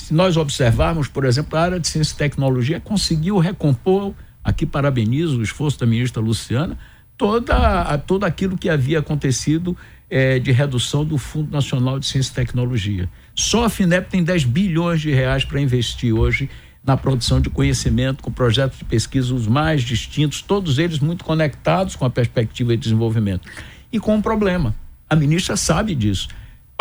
Se 0.03 0.13
nós 0.13 0.35
observarmos, 0.35 1.07
por 1.07 1.23
exemplo, 1.23 1.57
a 1.57 1.61
área 1.61 1.79
de 1.79 1.87
ciência 1.87 2.13
e 2.13 2.17
tecnologia 2.17 2.77
conseguiu 2.77 3.37
recompor, 3.37 4.13
aqui 4.43 4.65
parabenizo 4.65 5.39
o 5.39 5.41
esforço 5.41 5.79
da 5.79 5.85
ministra 5.85 6.21
Luciana, 6.21 6.77
toda, 7.17 7.97
todo 7.99 8.25
aquilo 8.25 8.57
que 8.57 8.69
havia 8.69 8.99
acontecido 8.99 9.77
é, 10.09 10.39
de 10.39 10.51
redução 10.51 11.05
do 11.05 11.17
Fundo 11.17 11.49
Nacional 11.49 11.99
de 11.99 12.05
Ciência 12.05 12.33
e 12.33 12.35
Tecnologia. 12.35 13.09
Só 13.33 13.63
a 13.63 13.69
FINEP 13.69 14.09
tem 14.09 14.21
10 14.21 14.43
bilhões 14.43 14.99
de 14.99 15.09
reais 15.09 15.45
para 15.45 15.61
investir 15.61 16.13
hoje 16.13 16.49
na 16.83 16.97
produção 16.97 17.39
de 17.39 17.49
conhecimento, 17.49 18.21
com 18.21 18.29
projetos 18.29 18.79
de 18.79 18.83
pesquisa 18.83 19.33
os 19.33 19.47
mais 19.47 19.83
distintos, 19.83 20.41
todos 20.41 20.79
eles 20.79 20.99
muito 20.99 21.23
conectados 21.23 21.95
com 21.95 22.03
a 22.03 22.09
perspectiva 22.09 22.75
de 22.75 22.83
desenvolvimento. 22.83 23.47
E 23.89 24.01
com 24.01 24.15
um 24.15 24.21
problema. 24.21 24.75
A 25.09 25.15
ministra 25.15 25.55
sabe 25.55 25.95
disso 25.95 26.27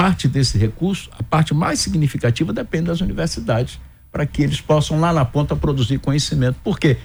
parte 0.03 0.27
desse 0.27 0.59
recurso, 0.59 1.09
a 1.17 1.23
parte 1.23 1.55
mais 1.55 1.79
significativa 1.79 2.53
depende 2.53 2.87
das 2.87 3.01
universidades, 3.01 3.79
para 4.11 4.27
que 4.27 4.43
eles 4.43 4.61
possam 4.61 4.99
lá 4.99 5.13
na 5.13 5.25
ponta 5.25 5.55
produzir 5.55 6.01
conhecimento. 6.01 6.57
Por 6.65 6.77
quê? 6.77 6.97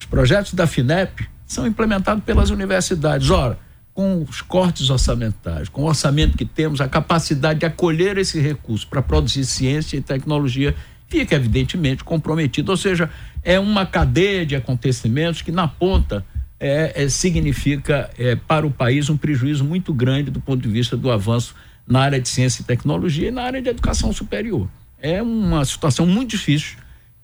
Os 0.00 0.04
projetos 0.06 0.52
da 0.52 0.66
FINEP 0.66 1.28
são 1.46 1.64
implementados 1.64 2.24
pelas 2.24 2.50
universidades. 2.50 3.30
Ora, 3.30 3.56
com 3.94 4.26
os 4.28 4.42
cortes 4.42 4.90
orçamentários, 4.90 5.68
com 5.68 5.82
o 5.82 5.86
orçamento 5.86 6.36
que 6.36 6.44
temos, 6.44 6.80
a 6.80 6.88
capacidade 6.88 7.60
de 7.60 7.66
acolher 7.66 8.18
esse 8.18 8.40
recurso 8.40 8.88
para 8.88 9.00
produzir 9.00 9.44
ciência 9.44 9.96
e 9.96 10.00
tecnologia 10.00 10.74
fica 11.06 11.36
evidentemente 11.36 12.02
comprometido. 12.02 12.72
Ou 12.72 12.76
seja, 12.76 13.08
é 13.44 13.60
uma 13.60 13.86
cadeia 13.86 14.44
de 14.44 14.56
acontecimentos 14.56 15.40
que 15.40 15.52
na 15.52 15.68
ponta 15.68 16.26
é, 16.58 17.04
é, 17.04 17.08
significa 17.08 18.10
é, 18.18 18.34
para 18.34 18.66
o 18.66 18.72
país 18.72 19.08
um 19.08 19.16
prejuízo 19.16 19.64
muito 19.64 19.94
grande 19.94 20.32
do 20.32 20.40
ponto 20.40 20.60
de 20.60 20.68
vista 20.68 20.96
do 20.96 21.12
avanço 21.12 21.54
na 21.90 22.00
área 22.00 22.20
de 22.20 22.28
ciência 22.28 22.62
e 22.62 22.64
tecnologia 22.64 23.28
e 23.28 23.30
na 23.32 23.42
área 23.42 23.60
de 23.60 23.68
educação 23.68 24.12
superior. 24.12 24.68
É 25.02 25.20
uma 25.20 25.64
situação 25.64 26.06
muito 26.06 26.30
difícil 26.30 26.78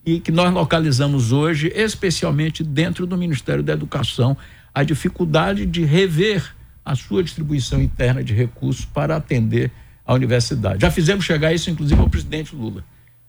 e 0.05 0.19
que 0.19 0.33
nós 0.33 0.53
localizamos 0.53 1.31
hoje, 1.31 1.73
especialmente 1.75 2.65
dentro 2.65 3.07
do 3.07 3.17
Ministério 3.17 3.63
da 3.63 3.73
Educação, 3.73 4.37
a 4.75 4.83
dificuldade 4.83 5.65
de 5.65 5.85
rever 5.85 6.55
a 6.85 6.95
sua 6.97 7.23
distribuição 7.23 7.81
interna 7.81 8.23
de 8.23 8.35
recursos 8.35 8.85
para 8.85 9.17
atender 9.17 9.71
a 10.05 10.15
universidade. 10.15 10.83
Já 10.83 10.91
fizemos 10.91 11.25
chegar 11.25 11.53
isso, 11.53 11.71
inclusive, 11.71 12.01
ao 12.01 12.11
presidente 12.11 12.55
Lula. 12.55 12.85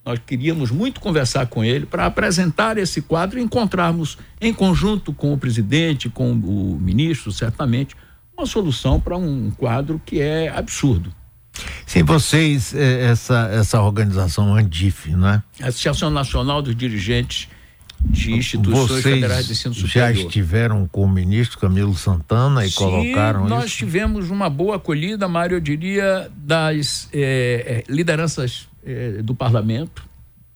Nós 0.05 0.19
queríamos 0.25 0.71
muito 0.71 0.99
conversar 1.01 1.47
com 1.47 1.63
ele 1.63 1.85
para 1.85 2.05
apresentar 2.05 2.77
esse 2.77 3.01
quadro 3.01 3.39
e 3.39 3.43
encontrarmos, 3.43 4.17
em 4.39 4.53
conjunto 4.53 5.11
com 5.11 5.33
o 5.33 5.37
presidente, 5.37 6.09
com 6.09 6.31
o 6.31 6.79
ministro, 6.79 7.31
certamente, 7.31 7.95
uma 8.37 8.45
solução 8.45 8.99
para 8.99 9.17
um 9.17 9.51
quadro 9.51 10.01
que 10.05 10.21
é 10.21 10.49
absurdo. 10.49 11.11
Sim, 11.85 12.03
vocês, 12.03 12.73
eh, 12.73 13.07
essa, 13.11 13.49
essa 13.51 13.81
organização 13.81 14.55
ANDIF, 14.55 15.11
né? 15.11 15.41
Associação 15.61 16.09
Nacional 16.09 16.61
dos 16.61 16.75
Dirigentes 16.75 17.47
de 17.99 18.31
Instituições 18.33 18.89
vocês 18.89 19.03
Federais 19.03 19.45
de 19.47 19.53
Ensino 19.53 19.73
Superior. 19.73 20.13
já 20.13 20.21
estiveram 20.21 20.87
com 20.87 21.03
o 21.03 21.09
ministro 21.09 21.57
Camilo 21.57 21.95
Santana 21.95 22.65
e 22.65 22.69
Sim, 22.69 22.75
colocaram 22.75 23.39
nós 23.41 23.49
isso? 23.49 23.55
nós 23.55 23.73
tivemos 23.73 24.29
uma 24.29 24.49
boa 24.49 24.75
acolhida, 24.75 25.27
Mário, 25.27 25.55
eu 25.55 25.59
diria, 25.59 26.29
das 26.35 27.09
eh, 27.11 27.83
eh, 27.87 27.91
lideranças 27.91 28.67
do 29.21 29.35
parlamento, 29.35 30.07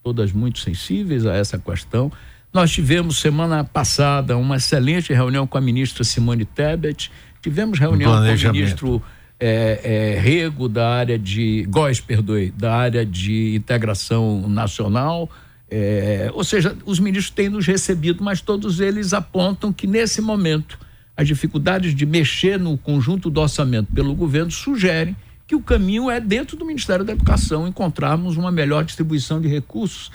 todas 0.02 0.32
muito 0.32 0.60
sensíveis 0.60 1.26
a 1.26 1.36
essa 1.36 1.60
questão. 1.60 2.10
Nós 2.54 2.72
tivemos 2.72 3.20
semana 3.20 3.64
passada 3.64 4.38
uma 4.38 4.56
excelente 4.56 5.12
reunião 5.14 5.46
com 5.46 5.58
a 5.58 5.62
ministra 5.62 6.04
Simone 6.06 6.46
Tebet, 6.46 7.12
tivemos 7.42 7.78
reunião 7.78 8.12
com 8.12 8.48
o 8.48 8.52
ministro 8.54 9.04
é, 9.42 9.82
é, 9.84 10.20
Rego 10.20 10.70
da 10.70 10.88
área 10.88 11.18
de 11.18 11.66
Góes, 11.68 12.00
perdoe, 12.00 12.52
da 12.52 12.76
área 12.76 13.04
de 13.04 13.56
integração 13.56 14.48
nacional. 14.48 15.28
É, 15.70 16.30
ou 16.34 16.44
seja, 16.44 16.78
os 16.86 17.00
ministros 17.00 17.34
têm 17.34 17.50
nos 17.50 17.66
recebido, 17.66 18.24
mas 18.24 18.40
todos 18.40 18.80
eles 18.80 19.14
apontam 19.14 19.74
que 19.74 19.88
nesse 19.88 20.22
momento 20.22 20.78
as 21.18 21.28
dificuldades 21.28 21.96
de 21.96 22.06
mexer 22.06 22.60
no 22.60 22.78
conjunto 22.78 23.32
do 23.32 23.42
orçamento 23.42 23.92
pelo 23.92 24.14
governo 24.14 24.52
sugerem 24.52 25.16
que 25.48 25.56
o 25.56 25.62
caminho 25.62 26.10
é 26.10 26.20
dentro 26.20 26.56
do 26.56 26.64
Ministério 26.64 27.04
da 27.04 27.14
Educação 27.14 27.68
encontrarmos 27.68 28.38
uma 28.38 28.52
melhor 28.52 28.86
distribuição 28.86 29.42
de 29.42 29.48
recursos 29.48 30.12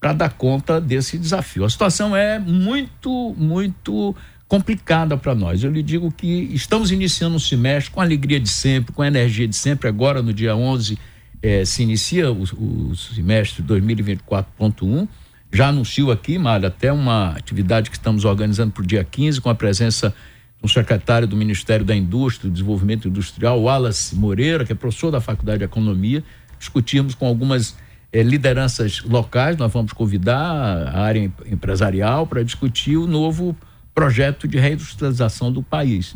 para 0.00 0.12
dar 0.12 0.30
conta 0.30 0.80
desse 0.80 1.18
desafio. 1.18 1.64
A 1.64 1.68
situação 1.68 2.14
é 2.14 2.38
muito, 2.38 3.34
muito 3.36 4.14
complicada 4.48 5.16
para 5.16 5.34
nós. 5.34 5.62
Eu 5.62 5.70
lhe 5.70 5.82
digo 5.82 6.10
que 6.10 6.26
estamos 6.54 6.90
iniciando 6.90 7.36
um 7.36 7.38
semestre 7.38 7.92
com 7.92 8.00
alegria 8.00 8.40
de 8.40 8.48
sempre, 8.48 8.92
com 8.92 9.02
a 9.02 9.06
energia 9.06 9.46
de 9.46 9.54
sempre. 9.54 9.88
Agora, 9.88 10.22
no 10.22 10.32
dia 10.32 10.56
11, 10.56 10.98
eh, 11.42 11.64
se 11.66 11.82
inicia 11.82 12.32
o, 12.32 12.42
o 12.42 12.96
semestre 12.96 13.62
2024.1. 13.62 15.06
Já 15.52 15.68
anuncio 15.68 16.10
aqui, 16.10 16.38
Mário, 16.38 16.66
até 16.66 16.90
uma 16.90 17.32
atividade 17.32 17.90
que 17.90 17.96
estamos 17.96 18.24
organizando 18.24 18.72
para 18.72 18.82
o 18.82 18.86
dia 18.86 19.04
15, 19.04 19.40
com 19.40 19.50
a 19.50 19.54
presença 19.54 20.14
do 20.60 20.68
secretário 20.68 21.28
do 21.28 21.36
Ministério 21.36 21.84
da 21.84 21.94
Indústria 21.94 22.48
e 22.48 22.50
Desenvolvimento 22.50 23.06
Industrial, 23.06 23.60
Wallace 23.60 24.16
Moreira, 24.16 24.64
que 24.64 24.72
é 24.72 24.74
professor 24.74 25.10
da 25.10 25.20
Faculdade 25.20 25.58
de 25.58 25.64
Economia. 25.64 26.24
Discutimos 26.58 27.14
com 27.14 27.26
algumas 27.26 27.76
eh, 28.12 28.22
lideranças 28.22 29.02
locais, 29.02 29.56
nós 29.56 29.72
vamos 29.72 29.92
convidar 29.92 30.88
a 30.88 31.00
área 31.00 31.30
empresarial 31.46 32.26
para 32.26 32.42
discutir 32.42 32.96
o 32.96 33.06
novo 33.06 33.56
projeto 33.98 34.46
de 34.46 34.58
reindustrialização 34.58 35.50
do 35.50 35.62
país. 35.62 36.14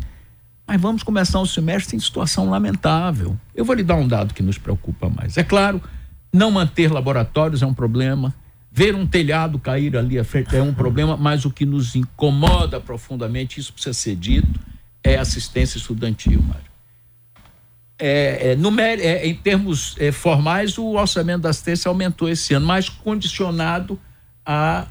Mas 0.66 0.80
vamos 0.80 1.02
começar 1.02 1.40
o 1.40 1.46
semestre 1.46 1.96
em 1.96 1.98
situação 1.98 2.48
lamentável. 2.48 3.36
Eu 3.54 3.64
vou 3.64 3.74
lhe 3.74 3.82
dar 3.82 3.96
um 3.96 4.06
dado 4.06 4.32
que 4.32 4.42
nos 4.42 4.56
preocupa 4.56 5.10
mais. 5.10 5.36
É 5.36 5.42
claro, 5.42 5.82
não 6.32 6.52
manter 6.52 6.92
laboratórios 6.92 7.60
é 7.60 7.66
um 7.66 7.74
problema, 7.74 8.32
ver 8.70 8.94
um 8.94 9.04
telhado 9.04 9.58
cair 9.58 9.96
ali 9.96 10.16
à 10.16 10.24
frente 10.24 10.54
é 10.54 10.62
um 10.62 10.72
problema, 10.72 11.16
mas 11.16 11.44
o 11.44 11.50
que 11.50 11.66
nos 11.66 11.96
incomoda 11.96 12.78
profundamente, 12.80 13.58
isso 13.58 13.72
precisa 13.72 13.92
ser 13.92 14.14
dito, 14.14 14.60
é 15.02 15.18
assistência 15.18 15.76
estudantil, 15.76 16.40
Mário 16.40 16.72
é, 18.04 18.56
é, 18.56 19.06
é, 19.06 19.26
em 19.28 19.34
termos 19.34 19.94
é, 19.98 20.10
formais, 20.10 20.76
o 20.76 20.94
orçamento 20.94 21.42
da 21.42 21.50
assistência 21.50 21.88
aumentou 21.88 22.28
esse 22.28 22.52
ano, 22.52 22.66
mas 22.66 22.88
condicionado 22.88 23.98
à 24.44 24.86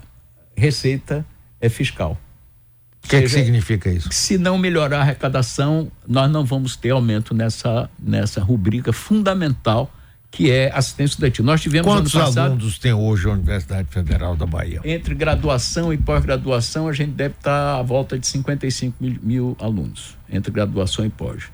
receita 0.56 1.26
é, 1.60 1.68
fiscal. 1.68 2.18
O 3.04 3.08
que, 3.08 3.16
é 3.16 3.22
que 3.22 3.30
significa 3.30 3.90
isso? 3.90 4.10
Se 4.12 4.38
não 4.38 4.58
melhorar 4.58 5.00
a 5.00 5.02
arrecadação, 5.02 5.92
nós 6.08 6.32
não 6.32 6.46
vamos 6.46 6.76
ter 6.76 6.92
aumento 6.92 7.34
nessa, 7.34 7.90
nessa 8.00 8.42
rubrica 8.42 8.94
fundamental 8.94 9.92
que 10.30 10.50
é 10.50 10.72
assistência 10.74 11.16
estudantil. 11.16 11.44
Nós 11.44 11.60
tivemos 11.60 11.92
Quantos 11.92 12.16
ano 12.16 12.24
passado, 12.24 12.46
alunos 12.52 12.80
tem 12.80 12.94
hoje 12.94 13.28
a 13.28 13.34
Universidade 13.34 13.90
Federal 13.90 14.34
da 14.34 14.46
Bahia? 14.46 14.80
Entre 14.86 15.14
graduação 15.14 15.92
e 15.92 15.98
pós-graduação, 15.98 16.88
a 16.88 16.94
gente 16.94 17.12
deve 17.12 17.36
estar 17.36 17.78
à 17.78 17.82
volta 17.82 18.18
de 18.18 18.26
55 18.26 18.96
mil, 19.04 19.20
mil 19.22 19.58
alunos, 19.60 20.16
entre 20.30 20.50
graduação 20.50 21.06
e 21.06 21.10
pós 21.10 21.50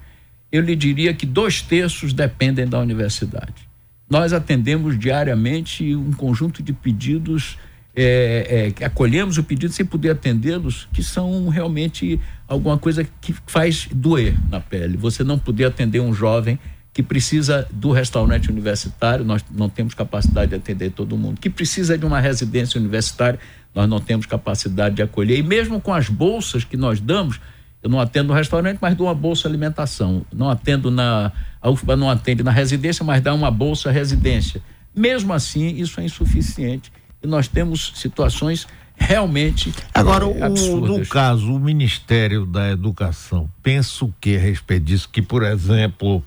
eu 0.51 0.61
lhe 0.61 0.75
diria 0.75 1.13
que 1.13 1.25
dois 1.25 1.61
terços 1.61 2.13
dependem 2.13 2.67
da 2.67 2.79
universidade. 2.79 3.67
Nós 4.09 4.31
atendemos 4.31 4.97
diariamente 4.97 5.95
um 5.95 6.13
conjunto 6.13 6.63
de 6.63 6.71
pedidos, 6.71 7.57
é, 7.99 8.73
é, 8.79 8.85
acolhemos 8.85 9.39
o 9.39 9.43
pedido 9.43 9.73
sem 9.73 9.83
poder 9.83 10.11
atendê-los, 10.11 10.87
que 10.93 11.01
são 11.01 11.49
realmente 11.49 12.19
alguma 12.47 12.77
coisa 12.77 13.03
que 13.19 13.33
faz 13.47 13.89
doer 13.91 14.35
na 14.51 14.59
pele. 14.59 14.95
Você 14.97 15.23
não 15.23 15.39
poder 15.39 15.65
atender 15.65 15.99
um 15.99 16.13
jovem 16.13 16.59
que 16.93 17.01
precisa 17.01 17.67
do 17.71 17.91
restaurante 17.91 18.51
universitário, 18.51 19.25
nós 19.25 19.43
não 19.51 19.67
temos 19.67 19.95
capacidade 19.95 20.49
de 20.49 20.55
atender 20.55 20.91
todo 20.91 21.17
mundo, 21.17 21.39
que 21.39 21.49
precisa 21.49 21.97
de 21.97 22.05
uma 22.05 22.19
residência 22.19 22.79
universitária, 22.79 23.39
nós 23.73 23.89
não 23.89 23.99
temos 23.99 24.27
capacidade 24.27 24.95
de 24.95 25.01
acolher. 25.01 25.39
E 25.39 25.43
mesmo 25.43 25.81
com 25.81 25.93
as 25.93 26.07
bolsas 26.07 26.63
que 26.63 26.77
nós 26.77 26.99
damos, 26.99 27.39
eu 27.81 27.89
não 27.89 27.99
atendo 27.99 28.29
no 28.29 28.33
restaurante, 28.33 28.77
mas 28.79 28.95
dou 28.95 29.07
uma 29.07 29.13
bolsa 29.15 29.47
alimentação. 29.47 30.25
Não 30.33 30.49
atendo 30.49 30.89
na. 30.89 31.31
A 31.61 31.69
UFBA 31.69 31.95
não 31.95 32.09
atende 32.09 32.41
na 32.43 32.51
residência, 32.51 33.05
mas 33.05 33.21
dá 33.21 33.33
uma 33.33 33.51
bolsa 33.51 33.91
residência. 33.91 34.61
Mesmo 34.95 35.31
assim, 35.33 35.75
isso 35.75 35.99
é 35.99 36.03
insuficiente. 36.03 36.91
Nós 37.27 37.47
temos 37.47 37.93
situações 37.95 38.65
realmente 38.99 39.71
agora 39.93 40.25
é, 40.25 40.49
no 40.49 41.05
caso 41.05 41.53
o 41.53 41.59
Ministério 41.59 42.47
da 42.47 42.71
Educação 42.71 43.47
pensa 43.61 44.03
o 44.03 44.13
que 44.19 44.35
a 44.35 44.39
respeito 44.39 44.85
disso? 44.85 45.07
Que 45.07 45.21
por 45.21 45.43
exemplo 45.43 46.23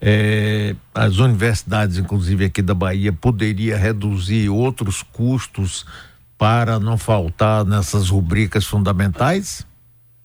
é, 0.00 0.76
as 0.94 1.16
universidades 1.16 1.98
inclusive 1.98 2.44
aqui 2.44 2.62
da 2.62 2.72
Bahia 2.72 3.12
poderia 3.12 3.76
reduzir 3.76 4.48
outros 4.48 5.02
custos 5.02 5.84
para 6.38 6.78
não 6.78 6.96
faltar 6.96 7.64
nessas 7.64 8.10
rubricas 8.10 8.64
fundamentais 8.64 9.66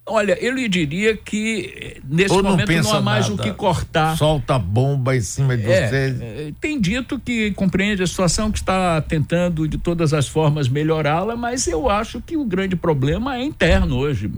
Olha, 0.09 0.37
eu 0.43 0.53
lhe 0.53 0.67
diria 0.67 1.15
que 1.15 1.73
eh, 1.75 2.01
nesse 2.03 2.33
Ou 2.33 2.41
momento 2.41 2.71
não, 2.71 2.81
não 2.83 2.93
há 2.93 3.01
mais 3.01 3.29
nada. 3.29 3.41
o 3.41 3.43
que 3.45 3.53
cortar. 3.53 4.17
Solta 4.17 4.57
bomba 4.57 5.15
em 5.15 5.21
cima 5.21 5.55
de 5.55 5.69
é, 5.69 5.87
vocês. 5.87 6.21
É, 6.21 6.51
tem 6.59 6.81
dito 6.81 7.19
que 7.19 7.51
compreende 7.51 8.01
a 8.01 8.07
situação, 8.07 8.51
que 8.51 8.57
está 8.57 8.99
tentando 9.01 9.67
de 9.67 9.77
todas 9.77 10.13
as 10.13 10.27
formas 10.27 10.67
melhorá-la, 10.67 11.35
mas 11.35 11.67
eu 11.67 11.89
acho 11.89 12.19
que 12.21 12.35
o 12.35 12.43
grande 12.43 12.75
problema 12.75 13.37
é 13.37 13.43
interno 13.43 13.97
hoje. 13.97 14.29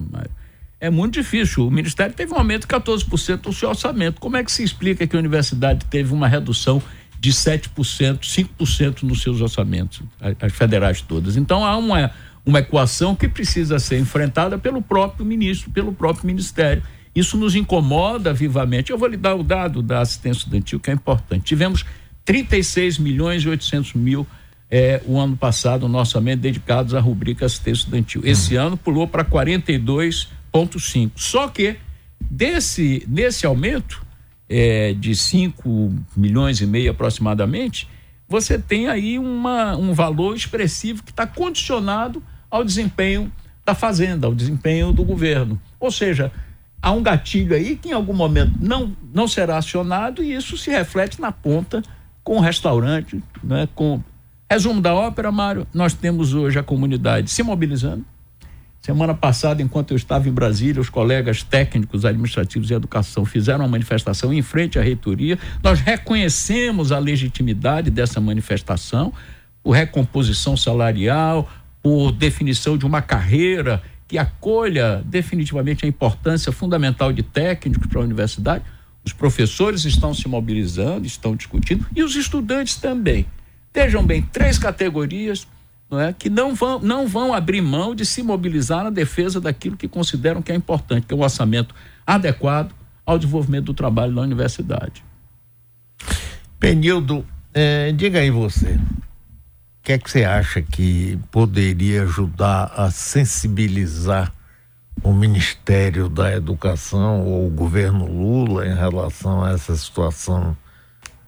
É 0.79 0.89
muito 0.89 1.13
difícil. 1.13 1.67
O 1.67 1.71
Ministério 1.71 2.13
teve 2.13 2.33
um 2.33 2.37
aumento 2.37 2.61
de 2.61 2.67
14% 2.67 3.37
do 3.37 3.53
seu 3.53 3.69
orçamento. 3.69 4.19
Como 4.19 4.35
é 4.35 4.43
que 4.43 4.51
se 4.51 4.63
explica 4.63 5.07
que 5.07 5.15
a 5.15 5.19
universidade 5.19 5.85
teve 5.85 6.13
uma 6.13 6.27
redução 6.27 6.81
de 7.19 7.31
7%, 7.31 7.69
5% 8.19 9.03
nos 9.03 9.21
seus 9.21 9.41
orçamentos, 9.41 10.01
as 10.19 10.51
federais 10.51 11.01
todas? 11.01 11.37
Então 11.37 11.63
há 11.63 11.77
uma 11.77 12.11
uma 12.45 12.59
equação 12.59 13.15
que 13.15 13.27
precisa 13.27 13.79
ser 13.79 13.99
enfrentada 13.99 14.57
pelo 14.57 14.81
próprio 14.81 15.25
ministro, 15.25 15.71
pelo 15.71 15.93
próprio 15.93 16.25
ministério. 16.25 16.83
Isso 17.13 17.37
nos 17.37 17.55
incomoda 17.55 18.33
vivamente. 18.33 18.91
Eu 18.91 18.97
vou 18.97 19.07
lhe 19.07 19.17
dar 19.17 19.35
o 19.35 19.43
dado 19.43 19.81
da 19.81 19.99
assistência 19.99 20.39
estudantil, 20.39 20.79
que 20.79 20.89
é 20.89 20.93
importante. 20.93 21.43
Tivemos 21.43 21.85
36 22.25 22.97
milhões 22.97 23.43
e 23.43 23.49
800 23.49 23.93
mil 23.93 24.25
é, 24.69 25.01
o 25.05 25.19
ano 25.19 25.35
passado 25.35 25.87
no 25.89 25.97
orçamento 25.97 26.39
dedicados 26.39 26.95
à 26.95 26.99
rubrica 26.99 27.45
assistência 27.45 27.81
estudantil. 27.81 28.21
Esse 28.23 28.55
ano 28.55 28.77
pulou 28.77 29.05
para 29.07 29.25
42,5. 29.25 31.11
Só 31.15 31.49
que 31.49 31.75
desse, 32.19 33.05
nesse 33.07 33.45
aumento 33.45 34.01
é, 34.47 34.93
de 34.93 35.13
5 35.13 35.93
milhões 36.15 36.61
e 36.61 36.65
meio 36.65 36.91
aproximadamente, 36.91 37.87
você 38.29 38.57
tem 38.57 38.87
aí 38.87 39.19
uma, 39.19 39.75
um 39.75 39.93
valor 39.93 40.33
expressivo 40.33 41.03
que 41.03 41.11
está 41.11 41.27
condicionado 41.27 42.23
ao 42.51 42.63
desempenho 42.63 43.31
da 43.65 43.73
fazenda, 43.73 44.27
ao 44.27 44.35
desempenho 44.35 44.91
do 44.91 45.03
governo. 45.03 45.59
Ou 45.79 45.89
seja, 45.89 46.31
há 46.81 46.91
um 46.91 47.01
gatilho 47.01 47.55
aí 47.55 47.77
que 47.77 47.89
em 47.89 47.93
algum 47.93 48.13
momento 48.13 48.53
não, 48.59 48.95
não 49.13 49.27
será 49.27 49.57
acionado 49.57 50.21
e 50.21 50.33
isso 50.33 50.57
se 50.57 50.69
reflete 50.69 51.21
na 51.21 51.31
ponta 51.31 51.81
com 52.23 52.37
o 52.37 52.41
restaurante, 52.41 53.23
né, 53.43 53.67
com 53.73 54.01
resumo 54.49 54.81
da 54.81 54.93
ópera, 54.93 55.31
Mário, 55.31 55.65
nós 55.73 55.93
temos 55.93 56.33
hoje 56.33 56.59
a 56.59 56.63
comunidade 56.63 57.31
se 57.31 57.41
mobilizando. 57.41 58.05
Semana 58.81 59.13
passada, 59.13 59.61
enquanto 59.61 59.91
eu 59.91 59.97
estava 59.97 60.27
em 60.27 60.31
Brasília, 60.31 60.81
os 60.81 60.89
colegas 60.89 61.43
técnicos 61.43 62.03
administrativos 62.03 62.71
e 62.71 62.73
educação 62.73 63.23
fizeram 63.23 63.59
uma 63.59 63.67
manifestação 63.67 64.33
em 64.33 64.41
frente 64.41 64.79
à 64.79 64.81
reitoria. 64.81 65.37
Nós 65.63 65.79
reconhecemos 65.79 66.91
a 66.91 66.97
legitimidade 66.97 67.91
dessa 67.91 68.19
manifestação, 68.19 69.13
por 69.63 69.71
recomposição 69.71 70.57
salarial, 70.57 71.47
por 71.81 72.11
definição 72.11 72.77
de 72.77 72.85
uma 72.85 73.01
carreira 73.01 73.81
que 74.07 74.17
acolha 74.17 75.01
definitivamente 75.05 75.85
a 75.85 75.87
importância 75.87 76.51
fundamental 76.51 77.13
de 77.13 77.23
técnicos 77.23 77.87
para 77.87 78.01
a 78.01 78.03
universidade. 78.03 78.63
Os 79.03 79.13
professores 79.13 79.85
estão 79.85 80.13
se 80.13 80.27
mobilizando, 80.27 81.07
estão 81.07 81.35
discutindo, 81.35 81.85
e 81.95 82.03
os 82.03 82.15
estudantes 82.15 82.75
também. 82.75 83.25
Vejam 83.73 84.05
bem, 84.05 84.21
três 84.21 84.59
categorias 84.59 85.47
não 85.89 85.99
é, 85.99 86.13
que 86.13 86.29
não 86.29 86.55
vão, 86.55 86.79
não 86.79 87.05
vão 87.05 87.33
abrir 87.33 87.61
mão 87.61 87.93
de 87.93 88.05
se 88.05 88.23
mobilizar 88.23 88.83
na 88.83 88.89
defesa 88.89 89.41
daquilo 89.41 89.75
que 89.75 89.89
consideram 89.89 90.41
que 90.41 90.51
é 90.51 90.55
importante, 90.55 91.05
que 91.05 91.13
é 91.13 91.17
um 91.17 91.21
orçamento 91.21 91.75
adequado 92.07 92.73
ao 93.05 93.19
desenvolvimento 93.19 93.65
do 93.65 93.73
trabalho 93.73 94.13
na 94.13 94.21
universidade. 94.21 95.03
Penildo, 96.57 97.25
eh, 97.53 97.91
diga 97.91 98.19
aí 98.19 98.31
você, 98.31 98.77
o 98.77 99.10
que 99.83 99.93
é 99.93 99.97
que 99.97 100.09
você 100.09 100.23
acha 100.23 100.61
que 100.61 101.17
poderia 101.31 102.03
ajudar 102.03 102.71
a 102.75 102.91
sensibilizar 102.91 104.31
o 105.03 105.11
Ministério 105.11 106.07
da 106.07 106.35
Educação 106.35 107.21
ou 107.21 107.47
o 107.47 107.49
governo 107.49 108.05
Lula 108.05 108.67
em 108.67 108.75
relação 108.75 109.43
a 109.43 109.51
essa 109.51 109.75
situação 109.75 110.55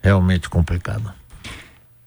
realmente 0.02 0.50
complicada? 0.50 1.16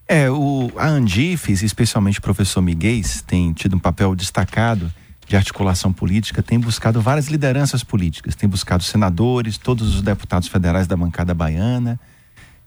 É, 0.09 0.31
o, 0.31 0.71
a 0.77 0.87
Andifes, 0.87 1.63
especialmente 1.63 2.21
o 2.21 2.23
professor 2.23 2.63
Miguel, 2.63 3.03
tem 3.27 3.53
tido 3.53 3.75
um 3.75 3.81
papel 3.81 4.15
destacado 4.15 4.93
de 5.27 5.37
articulação 5.37 5.93
política, 5.93 6.41
tem 6.41 6.61
buscado 6.61 7.01
várias 7.01 7.27
lideranças 7.27 7.83
políticas, 7.83 8.37
tem 8.37 8.49
buscado 8.49 8.85
senadores, 8.85 9.59
todos 9.59 9.97
os 9.97 10.03
deputados 10.03 10.47
federais 10.47 10.87
da 10.87 10.97
bancada 10.97 11.35
baiana, 11.35 11.99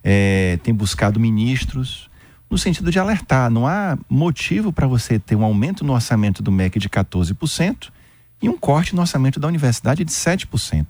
é, 0.04 0.60
tem 0.62 0.74
buscado 0.74 1.18
ministros, 1.18 2.10
no 2.50 2.58
sentido 2.58 2.92
de 2.92 3.00
alertar. 3.00 3.50
Não 3.50 3.68
há 3.68 3.98
motivo 4.10 4.74
para 4.74 4.88
você 4.88 5.20
ter 5.20 5.36
um 5.36 5.44
aumento 5.44 5.84
no 5.84 5.94
orçamento 5.94 6.42
do 6.42 6.52
MEC 6.52 6.80
de 6.80 6.90
14% 6.90 7.90
e 8.42 8.50
um 8.50 8.58
corte 8.58 8.96
no 8.96 9.02
orçamento 9.02 9.40
da 9.40 9.48
universidade 9.48 10.04
de 10.04 10.12
7%. 10.12 10.86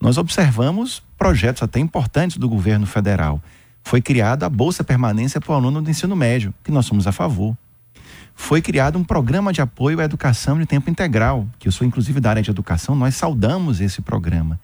Nós 0.00 0.16
observamos 0.16 1.02
projetos 1.18 1.62
até 1.62 1.78
importantes 1.80 2.36
do 2.36 2.48
governo 2.48 2.86
federal 2.86 3.40
foi 3.82 4.00
criada 4.00 4.46
a 4.46 4.48
Bolsa 4.48 4.84
Permanência 4.84 5.40
para 5.40 5.52
o 5.52 5.54
aluno 5.54 5.82
do 5.82 5.90
ensino 5.90 6.14
médio, 6.14 6.54
que 6.62 6.70
nós 6.70 6.86
somos 6.86 7.06
a 7.06 7.12
favor. 7.12 7.56
Foi 8.34 8.62
criado 8.62 8.98
um 8.98 9.04
programa 9.04 9.52
de 9.52 9.60
apoio 9.60 10.00
à 10.00 10.04
educação 10.04 10.58
de 10.58 10.66
tempo 10.66 10.88
integral, 10.88 11.46
que 11.58 11.68
eu 11.68 11.72
sou 11.72 11.86
inclusive 11.86 12.20
da 12.20 12.30
área 12.30 12.42
de 12.42 12.50
educação, 12.50 12.94
nós 12.94 13.14
saudamos 13.14 13.80
esse 13.80 14.00
programa. 14.00 14.60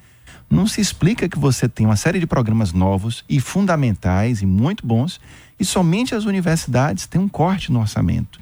Não 0.48 0.66
se 0.66 0.80
explica 0.80 1.28
que 1.28 1.38
você 1.38 1.68
tem 1.68 1.86
uma 1.86 1.96
série 1.96 2.20
de 2.20 2.26
programas 2.26 2.72
novos 2.72 3.24
e 3.28 3.40
fundamentais 3.40 4.42
e 4.42 4.46
muito 4.46 4.86
bons, 4.86 5.20
e 5.58 5.64
somente 5.64 6.14
as 6.14 6.24
universidades 6.24 7.06
têm 7.06 7.20
um 7.20 7.28
corte 7.28 7.72
no 7.72 7.80
orçamento. 7.80 8.38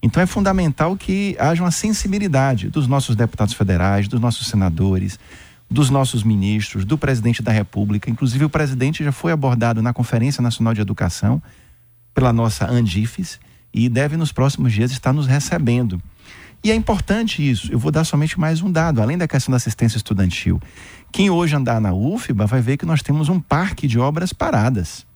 Então 0.00 0.22
é 0.22 0.26
fundamental 0.26 0.96
que 0.96 1.36
haja 1.38 1.62
uma 1.62 1.72
sensibilidade 1.72 2.68
dos 2.68 2.86
nossos 2.86 3.16
deputados 3.16 3.54
federais, 3.54 4.06
dos 4.06 4.20
nossos 4.20 4.46
senadores, 4.46 5.18
dos 5.70 5.90
nossos 5.90 6.22
ministros, 6.22 6.84
do 6.84 6.96
presidente 6.96 7.42
da 7.42 7.52
República. 7.52 8.08
Inclusive, 8.08 8.44
o 8.44 8.50
presidente 8.50 9.02
já 9.04 9.12
foi 9.12 9.32
abordado 9.32 9.82
na 9.82 9.92
Conferência 9.92 10.40
Nacional 10.40 10.72
de 10.72 10.80
Educação 10.80 11.42
pela 12.14 12.32
nossa 12.32 12.70
Andifes 12.70 13.40
e 13.74 13.88
deve 13.88 14.16
nos 14.16 14.32
próximos 14.32 14.72
dias 14.72 14.90
estar 14.92 15.12
nos 15.12 15.26
recebendo. 15.26 16.00
E 16.62 16.70
é 16.70 16.74
importante 16.74 17.48
isso. 17.48 17.70
Eu 17.70 17.78
vou 17.78 17.92
dar 17.92 18.04
somente 18.04 18.38
mais 18.38 18.62
um 18.62 18.70
dado, 18.70 19.00
além 19.00 19.16
da 19.16 19.28
questão 19.28 19.52
da 19.52 19.56
assistência 19.56 19.96
estudantil. 19.96 20.60
Quem 21.12 21.30
hoje 21.30 21.56
andar 21.56 21.80
na 21.80 21.92
UFBA 21.92 22.46
vai 22.46 22.60
ver 22.60 22.76
que 22.76 22.86
nós 22.86 23.02
temos 23.02 23.28
um 23.28 23.40
parque 23.40 23.86
de 23.86 23.98
obras 23.98 24.32
paradas. 24.32 25.06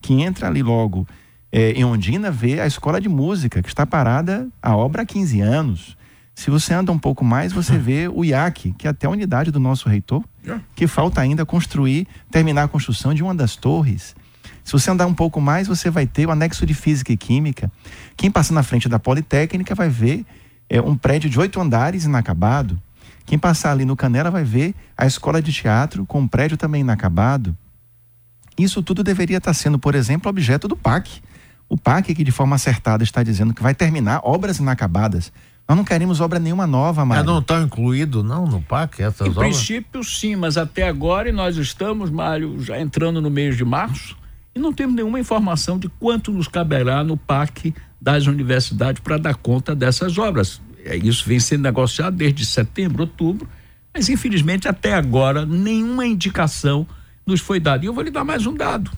Quem 0.00 0.24
entra 0.24 0.48
ali 0.48 0.62
logo 0.62 1.06
é, 1.50 1.72
em 1.72 1.84
Ondina 1.84 2.30
vê 2.30 2.60
a 2.60 2.66
escola 2.66 3.00
de 3.00 3.08
música, 3.08 3.62
que 3.62 3.68
está 3.68 3.86
parada 3.86 4.48
a 4.60 4.76
obra 4.76 5.02
há 5.02 5.06
15 5.06 5.40
anos. 5.40 5.96
Se 6.34 6.50
você 6.50 6.72
anda 6.72 6.90
um 6.90 6.98
pouco 6.98 7.24
mais, 7.24 7.52
você 7.52 7.76
vê 7.78 8.08
o 8.08 8.24
IAC, 8.24 8.72
que 8.78 8.86
é 8.86 8.90
até 8.90 9.06
a 9.06 9.10
unidade 9.10 9.50
do 9.50 9.60
nosso 9.60 9.88
reitor, 9.88 10.24
que 10.74 10.86
falta 10.86 11.20
ainda 11.20 11.44
construir, 11.44 12.08
terminar 12.30 12.64
a 12.64 12.68
construção 12.68 13.12
de 13.12 13.22
uma 13.22 13.34
das 13.34 13.54
torres. 13.54 14.16
Se 14.64 14.72
você 14.72 14.90
andar 14.90 15.06
um 15.06 15.14
pouco 15.14 15.40
mais, 15.40 15.68
você 15.68 15.90
vai 15.90 16.06
ter 16.06 16.26
o 16.26 16.30
anexo 16.30 16.64
de 16.64 16.72
Física 16.72 17.12
e 17.12 17.16
Química. 17.16 17.70
Quem 18.16 18.30
passa 18.30 18.54
na 18.54 18.62
frente 18.62 18.88
da 18.88 18.98
Politécnica 18.98 19.74
vai 19.74 19.88
ver 19.88 20.24
é, 20.68 20.80
um 20.80 20.96
prédio 20.96 21.28
de 21.28 21.38
oito 21.38 21.60
andares 21.60 22.04
inacabado. 22.04 22.80
Quem 23.24 23.38
passar 23.38 23.72
ali 23.72 23.84
no 23.84 23.96
Canela 23.96 24.30
vai 24.30 24.44
ver 24.44 24.74
a 24.96 25.06
escola 25.06 25.40
de 25.40 25.52
teatro 25.52 26.04
com 26.06 26.20
um 26.20 26.28
prédio 26.28 26.56
também 26.56 26.80
inacabado. 26.80 27.56
Isso 28.58 28.82
tudo 28.82 29.02
deveria 29.02 29.38
estar 29.38 29.54
sendo, 29.54 29.78
por 29.78 29.94
exemplo, 29.94 30.28
objeto 30.28 30.68
do 30.68 30.76
PAC. 30.76 31.22
O 31.68 31.76
PAC, 31.76 32.14
que 32.14 32.24
de 32.24 32.32
forma 32.32 32.56
acertada 32.56 33.02
está 33.02 33.22
dizendo 33.22 33.54
que 33.54 33.62
vai 33.62 33.74
terminar 33.74 34.20
obras 34.24 34.58
inacabadas. 34.58 35.32
Nós 35.68 35.76
não 35.76 35.84
queremos 35.84 36.20
obra 36.20 36.38
nenhuma 36.38 36.66
nova, 36.66 37.04
Mário. 37.04 37.24
Mas 37.24 37.32
não 37.32 37.40
estão 37.40 37.62
incluídos, 37.62 38.22
não, 38.24 38.46
no 38.46 38.60
PAC, 38.60 39.02
essas 39.02 39.26
em 39.26 39.30
obras? 39.30 39.46
Em 39.46 39.50
princípio, 39.50 40.04
sim, 40.04 40.36
mas 40.36 40.58
até 40.58 40.86
agora, 40.86 41.28
e 41.28 41.32
nós 41.32 41.56
estamos, 41.56 42.10
Mário, 42.10 42.60
já 42.60 42.78
entrando 42.78 43.22
no 43.22 43.30
mês 43.30 43.56
de 43.56 43.64
março, 43.64 44.16
e 44.54 44.58
não 44.58 44.72
temos 44.72 44.94
nenhuma 44.94 45.18
informação 45.18 45.78
de 45.78 45.88
quanto 45.88 46.30
nos 46.30 46.46
caberá 46.46 47.02
no 47.02 47.16
PAC 47.16 47.74
das 48.00 48.26
universidades 48.26 49.00
para 49.00 49.16
dar 49.16 49.34
conta 49.36 49.74
dessas 49.74 50.18
obras. 50.18 50.60
É, 50.84 50.96
isso 50.96 51.26
vem 51.26 51.38
sendo 51.38 51.62
negociado 51.62 52.16
desde 52.16 52.44
setembro, 52.44 53.02
outubro, 53.02 53.48
mas 53.94 54.08
infelizmente 54.08 54.68
até 54.68 54.94
agora 54.94 55.44
nenhuma 55.46 56.06
indicação 56.06 56.86
nos 57.26 57.40
foi 57.40 57.60
dada. 57.60 57.84
E 57.84 57.88
eu 57.88 57.94
vou 57.94 58.02
lhe 58.02 58.10
dar 58.10 58.24
mais 58.24 58.46
um 58.46 58.54
dado. 58.54 58.90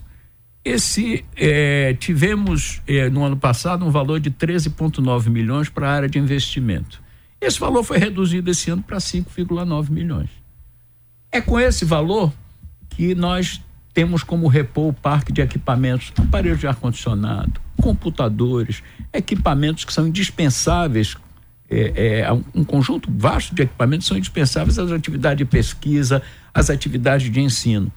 Esse 0.65 1.25
é, 1.37 1.95
tivemos 1.95 2.81
é, 2.87 3.11
no 3.11 3.23
ano 3.23 3.37
passado 3.37 3.85
um 3.85 3.91
valor 3.91 4.19
de 4.19 4.31
13,9 4.31 5.29
milhões 5.29 5.69
para 5.69 5.89
a 5.89 5.93
área 5.93 6.09
de 6.09 6.19
investimento. 6.19 7.03
Esse 7.39 7.61
valor 7.61 7.85
foi 7.85 7.99
reduzido 7.99 8.51
esse 8.51 8.71
ano 8.71 8.83
para 8.83 8.97
5,9 8.97 9.91
milhões. 9.91 10.31
É 11.31 11.41
com 11.41 11.61
esse 11.61 11.85
valor 11.85 12.33
que 12.89 13.15
nós 13.15 13.61
temos 13.93 14.23
como 14.23 14.49
repor 14.49 14.89
o 14.89 14.93
parque 14.93 15.33
de 15.33 15.43
equipamentos, 15.43 16.13
aparelhos 16.17 16.59
de 16.59 16.67
ar-condicionado, 16.67 17.61
computadores, 17.81 18.83
equipamentos 19.13 19.85
que 19.85 19.93
são 19.93 20.07
indispensáveis, 20.09 21.17
é, 21.75 22.21
é, 22.21 22.33
um 22.55 22.65
conjunto 22.65 23.11
vasto 23.11 23.55
de 23.55 23.63
equipamentos 23.63 24.07
são 24.07 24.17
indispensáveis 24.17 24.79
às 24.79 24.91
atividades 24.91 25.39
de 25.39 25.45
pesquisa, 25.45 26.23
às 26.53 26.71
atividades 26.71 27.31
de 27.31 27.41
ensino. 27.41 27.93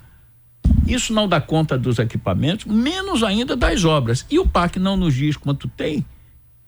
Isso 0.85 1.13
não 1.13 1.27
dá 1.27 1.39
conta 1.39 1.77
dos 1.77 1.99
equipamentos, 1.99 2.65
menos 2.65 3.23
ainda 3.23 3.55
das 3.55 3.85
obras. 3.85 4.25
E 4.29 4.39
o 4.39 4.47
PAC 4.47 4.79
não 4.79 4.97
nos 4.97 5.13
diz 5.13 5.37
quanto 5.37 5.67
tem 5.67 6.05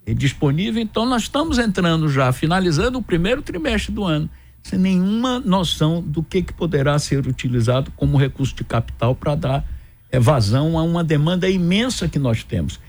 é 0.10 0.13
disponível, 0.13 0.82
então 0.82 1.06
nós 1.06 1.24
estamos 1.24 1.60
entrando 1.60 2.10
já, 2.10 2.32
finalizando 2.32 2.98
o 2.98 3.02
primeiro 3.02 3.43
trimestre 3.43 3.93
do 3.93 4.04
ano, 4.04 4.28
sem 4.63 4.80
nenhuma 4.80 5.39
noção 5.39 6.02
do 6.02 6.24
que, 6.24 6.41
que 6.41 6.52
poderá 6.52 6.98
ser 6.98 7.28
utilizado 7.28 7.91
como 7.95 8.17
recurso 8.17 8.56
de 8.56 8.63
capital 8.63 9.13
para 9.13 9.36
dar 9.36 9.65
é, 10.12 10.19
vazão 10.19 10.80
a 10.80 10.84
uma 10.84 11.04
demanda 11.04 11.48
imensa 11.48 12.08
que 12.08 12.17
nós 12.17 12.43
temos. 12.43 12.80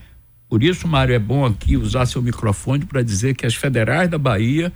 Por 0.51 0.61
isso, 0.63 0.85
Mário, 0.85 1.15
é 1.15 1.19
bom 1.19 1.45
aqui 1.45 1.77
usar 1.77 2.05
seu 2.05 2.21
microfone 2.21 2.83
para 2.83 3.01
dizer 3.01 3.35
que 3.37 3.45
as 3.45 3.55
federais 3.55 4.09
da 4.09 4.17
Bahia 4.17 4.69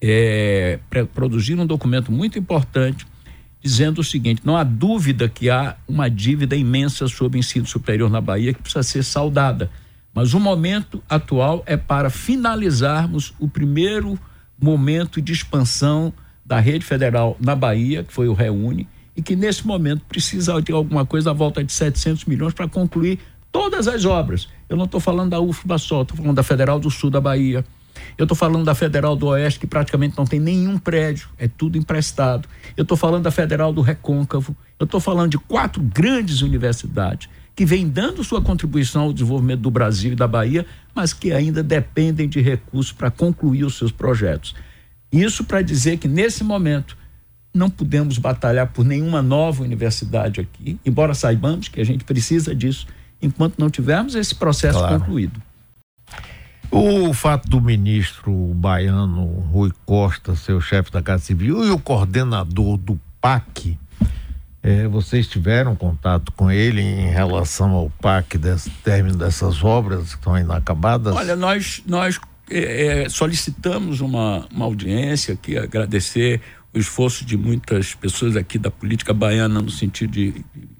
é, 0.00 0.80
produziram 1.14 1.62
um 1.62 1.66
documento 1.66 2.10
muito 2.10 2.36
importante 2.36 3.06
dizendo 3.62 4.00
o 4.00 4.04
seguinte: 4.04 4.42
não 4.44 4.56
há 4.56 4.64
dúvida 4.64 5.28
que 5.28 5.48
há 5.48 5.76
uma 5.86 6.10
dívida 6.10 6.56
imensa 6.56 7.06
sobre 7.06 7.38
o 7.38 7.40
ensino 7.40 7.64
superior 7.64 8.10
na 8.10 8.20
Bahia 8.20 8.52
que 8.52 8.60
precisa 8.60 8.82
ser 8.82 9.04
saudada. 9.04 9.70
Mas 10.12 10.34
o 10.34 10.40
momento 10.40 11.00
atual 11.08 11.62
é 11.66 11.76
para 11.76 12.10
finalizarmos 12.10 13.32
o 13.38 13.48
primeiro 13.48 14.18
momento 14.60 15.22
de 15.22 15.32
expansão 15.32 16.12
da 16.44 16.58
rede 16.58 16.84
federal 16.84 17.36
na 17.38 17.54
Bahia, 17.54 18.02
que 18.02 18.12
foi 18.12 18.26
o 18.26 18.34
Reúne, 18.34 18.88
e 19.16 19.22
que 19.22 19.36
nesse 19.36 19.64
momento 19.64 20.02
precisa 20.08 20.60
de 20.60 20.72
alguma 20.72 21.06
coisa 21.06 21.30
à 21.30 21.32
volta 21.32 21.62
de 21.62 21.72
700 21.72 22.24
milhões 22.24 22.52
para 22.52 22.66
concluir 22.66 23.20
todas 23.52 23.86
as 23.86 24.04
obras. 24.04 24.48
Eu 24.72 24.78
não 24.78 24.86
estou 24.86 25.00
falando 25.00 25.32
da 25.32 25.38
UFBA 25.38 25.76
só, 25.76 26.00
estou 26.00 26.16
falando 26.16 26.34
da 26.34 26.42
Federal 26.42 26.80
do 26.80 26.90
Sul 26.90 27.10
da 27.10 27.20
Bahia, 27.20 27.62
eu 28.16 28.24
estou 28.24 28.34
falando 28.34 28.64
da 28.64 28.74
Federal 28.74 29.14
do 29.14 29.26
Oeste, 29.26 29.60
que 29.60 29.66
praticamente 29.66 30.16
não 30.16 30.24
tem 30.24 30.40
nenhum 30.40 30.78
prédio, 30.78 31.28
é 31.38 31.46
tudo 31.46 31.76
emprestado. 31.76 32.48
Eu 32.74 32.80
estou 32.80 32.96
falando 32.96 33.22
da 33.22 33.30
Federal 33.30 33.70
do 33.70 33.82
Recôncavo. 33.82 34.56
Eu 34.80 34.84
estou 34.84 34.98
falando 34.98 35.32
de 35.32 35.38
quatro 35.38 35.82
grandes 35.82 36.40
universidades 36.40 37.28
que 37.54 37.66
vêm 37.66 37.86
dando 37.86 38.24
sua 38.24 38.40
contribuição 38.40 39.02
ao 39.02 39.12
desenvolvimento 39.12 39.60
do 39.60 39.70
Brasil 39.70 40.12
e 40.12 40.16
da 40.16 40.26
Bahia, 40.26 40.64
mas 40.94 41.12
que 41.12 41.34
ainda 41.34 41.62
dependem 41.62 42.26
de 42.26 42.40
recursos 42.40 42.92
para 42.92 43.10
concluir 43.10 43.64
os 43.64 43.76
seus 43.76 43.92
projetos. 43.92 44.54
Isso 45.12 45.44
para 45.44 45.60
dizer 45.60 45.98
que, 45.98 46.08
nesse 46.08 46.42
momento, 46.42 46.96
não 47.52 47.68
podemos 47.68 48.16
batalhar 48.16 48.68
por 48.68 48.86
nenhuma 48.86 49.20
nova 49.20 49.62
universidade 49.62 50.40
aqui, 50.40 50.78
embora 50.82 51.12
saibamos 51.12 51.68
que 51.68 51.78
a 51.78 51.84
gente 51.84 52.04
precisa 52.04 52.54
disso, 52.54 52.86
enquanto 53.22 53.58
não 53.58 53.70
tivermos 53.70 54.14
esse 54.14 54.34
processo 54.34 54.78
claro. 54.78 54.98
concluído. 54.98 55.40
O 56.70 57.12
fato 57.12 57.48
do 57.48 57.60
ministro 57.60 58.32
baiano 58.54 59.26
Rui 59.52 59.70
Costa, 59.84 60.34
seu 60.34 60.60
chefe 60.60 60.90
da 60.90 61.02
Casa 61.02 61.22
Civil, 61.22 61.64
e 61.64 61.70
o 61.70 61.78
coordenador 61.78 62.78
do 62.78 62.98
PAC, 63.20 63.78
é, 64.62 64.88
vocês 64.88 65.26
tiveram 65.26 65.76
contato 65.76 66.32
com 66.32 66.50
ele 66.50 66.80
em 66.80 67.10
relação 67.10 67.72
ao 67.72 67.90
PAC, 67.90 68.38
desse 68.38 68.70
término 68.70 69.16
dessas 69.16 69.62
obras 69.62 70.10
que 70.10 70.16
estão 70.16 70.38
inacabadas? 70.38 71.14
Olha, 71.14 71.36
nós, 71.36 71.82
nós 71.86 72.18
é, 72.50 73.06
solicitamos 73.08 74.00
uma, 74.00 74.46
uma 74.50 74.64
audiência 74.64 75.34
aqui, 75.34 75.58
agradecer 75.58 76.40
o 76.72 76.78
esforço 76.78 77.24
de 77.24 77.36
muitas 77.36 77.94
pessoas 77.94 78.34
aqui 78.34 78.58
da 78.58 78.70
política 78.70 79.12
baiana 79.12 79.60
no 79.60 79.70
sentido 79.70 80.10
de, 80.10 80.32
de 80.32 80.71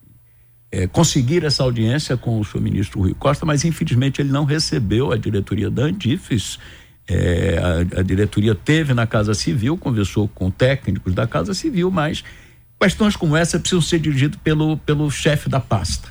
é, 0.72 0.86
conseguir 0.86 1.44
essa 1.44 1.62
audiência 1.62 2.16
com 2.16 2.40
o 2.40 2.44
senhor 2.44 2.64
ministro 2.64 3.00
Rui 3.00 3.12
Costa, 3.12 3.44
mas 3.44 3.62
infelizmente 3.62 4.22
ele 4.22 4.32
não 4.32 4.44
recebeu 4.44 5.12
a 5.12 5.18
diretoria 5.18 5.70
da 5.70 5.82
Andifes. 5.82 6.58
É, 7.06 7.58
a, 7.94 8.00
a, 8.00 8.02
diretoria 8.02 8.54
teve 8.54 8.94
na 8.94 9.06
Casa 9.06 9.34
Civil, 9.34 9.76
conversou 9.76 10.26
com 10.28 10.50
técnicos 10.50 11.12
da 11.12 11.26
Casa 11.26 11.52
Civil, 11.52 11.90
mas 11.90 12.24
questões 12.80 13.14
como 13.14 13.36
essa 13.36 13.58
precisam 13.58 13.82
ser 13.82 13.98
dirigidas 13.98 14.38
pelo, 14.42 14.78
pelo 14.78 15.10
chefe 15.10 15.48
da 15.48 15.60
pasta. 15.60 16.10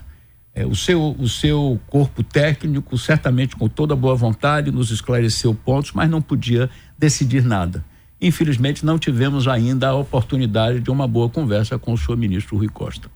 É, 0.54 0.66
o, 0.66 0.76
seu, 0.76 1.16
o 1.18 1.28
seu 1.28 1.80
corpo 1.88 2.24
técnico, 2.24 2.98
certamente 2.98 3.56
com 3.56 3.68
toda 3.68 3.96
boa 3.96 4.16
vontade, 4.16 4.70
nos 4.70 4.92
esclareceu 4.92 5.56
pontos, 5.56 5.94
mas 5.94 6.10
não 6.10 6.22
podia 6.22 6.70
decidir 7.00 7.44
nada. 7.44 7.84
Infelizmente, 8.22 8.86
não 8.86 9.00
tivemos 9.00 9.48
ainda 9.48 9.88
a 9.88 9.96
oportunidade 9.96 10.82
de 10.82 10.92
uma 10.92 11.08
boa 11.08 11.30
conversa 11.30 11.80
com 11.80 11.94
o 11.94 11.98
senhor 11.98 12.18
ministro 12.18 12.58
Rui 12.58 12.70
Costa. 12.70 13.10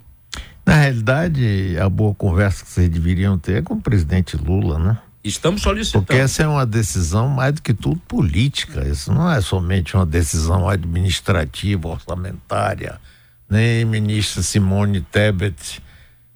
Na 0.66 0.76
realidade, 0.76 1.78
a 1.80 1.88
boa 1.88 2.14
conversa 2.16 2.64
que 2.64 2.72
vocês 2.72 2.90
deveriam 2.90 3.38
ter 3.38 3.58
é 3.58 3.62
com 3.62 3.76
o 3.76 3.82
presidente 3.82 4.36
Lula, 4.36 4.80
né? 4.80 4.98
Estamos 5.24 5.62
solicitando. 5.62 6.06
Porque 6.06 6.20
essa 6.20 6.44
é 6.44 6.48
uma 6.48 6.66
decisão 6.66 7.28
mais 7.28 7.54
do 7.54 7.62
que 7.62 7.74
tudo 7.74 8.00
política. 8.08 8.88
Isso 8.88 9.12
não 9.12 9.32
é 9.32 9.42
somente 9.42 9.96
uma 9.96 10.06
decisão 10.06 10.68
administrativa, 10.70 11.88
orçamentária. 11.88 13.00
Nem 13.50 13.86
ministra 13.86 14.44
Simone 14.44 15.02
Tebet, 15.02 15.82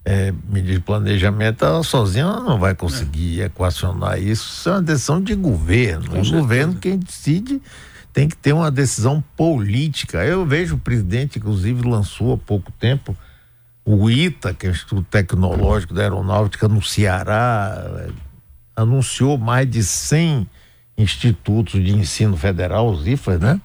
é, 0.06 0.32
ministra 0.32 0.74
de 0.74 0.80
planejamento, 0.80 1.66
ela 1.66 1.84
sozinha 1.84 2.24
ela 2.24 2.40
não 2.42 2.60
vai 2.60 2.74
conseguir 2.74 3.42
é. 3.42 3.46
equacionar 3.46 4.20
isso. 4.20 4.52
Isso 4.52 4.70
é 4.70 4.72
uma 4.74 4.82
decisão 4.82 5.22
de 5.22 5.36
governo. 5.36 6.06
Com 6.06 6.22
o 6.22 6.26
certeza. 6.26 6.38
governo 6.38 6.76
quem 6.76 6.98
decide 6.98 7.62
tem 8.12 8.28
que 8.28 8.36
ter 8.36 8.54
uma 8.54 8.72
decisão 8.72 9.24
política. 9.38 10.26
Eu 10.26 10.46
vejo 10.46 10.76
o 10.76 10.80
presidente, 10.80 11.38
inclusive, 11.38 11.88
lançou 11.88 12.34
há 12.34 12.38
pouco 12.38 12.72
tempo 12.72 13.16
o 13.92 14.08
ITA, 14.08 14.54
que 14.54 14.68
é 14.68 14.70
o 14.70 14.72
Instituto 14.72 15.02
Tecnológico 15.10 15.96
da 15.96 16.04
Aeronáutica 16.04 16.68
no 16.68 16.80
Ceará, 16.80 18.06
anunciou 18.76 19.36
mais 19.36 19.68
de 19.68 19.84
100 19.84 20.48
institutos 20.96 21.84
de 21.84 21.92
ensino 21.92 22.38
federal, 22.38 22.88
os 22.88 23.08
IFAs, 23.08 23.40
né? 23.40 23.60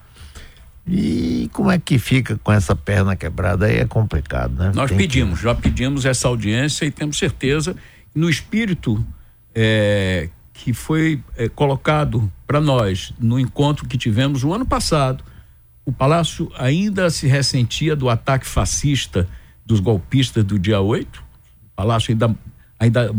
E 0.87 1.47
como 1.53 1.69
é 1.69 1.77
que 1.77 1.99
fica 1.99 2.39
com 2.43 2.51
essa 2.51 2.75
perna 2.75 3.15
quebrada? 3.15 3.67
Aí 3.67 3.77
é 3.77 3.85
complicado, 3.85 4.55
né? 4.55 4.71
Nós 4.73 4.89
Tem 4.89 4.97
pedimos, 4.97 5.37
que... 5.37 5.43
já 5.43 5.53
pedimos 5.53 6.05
essa 6.05 6.27
audiência 6.27 6.85
e 6.85 6.91
temos 6.91 7.19
certeza, 7.19 7.75
no 8.13 8.27
espírito 8.27 9.05
é, 9.53 10.29
que 10.53 10.73
foi 10.73 11.21
é, 11.37 11.47
colocado 11.47 12.31
para 12.47 12.59
nós 12.59 13.13
no 13.19 13.39
encontro 13.39 13.87
que 13.87 13.95
tivemos 13.95 14.43
o 14.43 14.51
ano 14.51 14.65
passado, 14.65 15.23
o 15.85 15.91
Palácio 15.91 16.51
ainda 16.57 17.11
se 17.11 17.27
ressentia 17.27 17.95
do 17.95 18.09
ataque 18.09 18.47
fascista 18.47 19.29
dos 19.65 19.79
golpistas 19.79 20.43
do 20.43 20.59
dia 20.59 20.79
8. 20.79 21.19
O 21.19 21.23
Palácio 21.75 22.11
ainda 22.11 22.35
ainda 22.77 23.09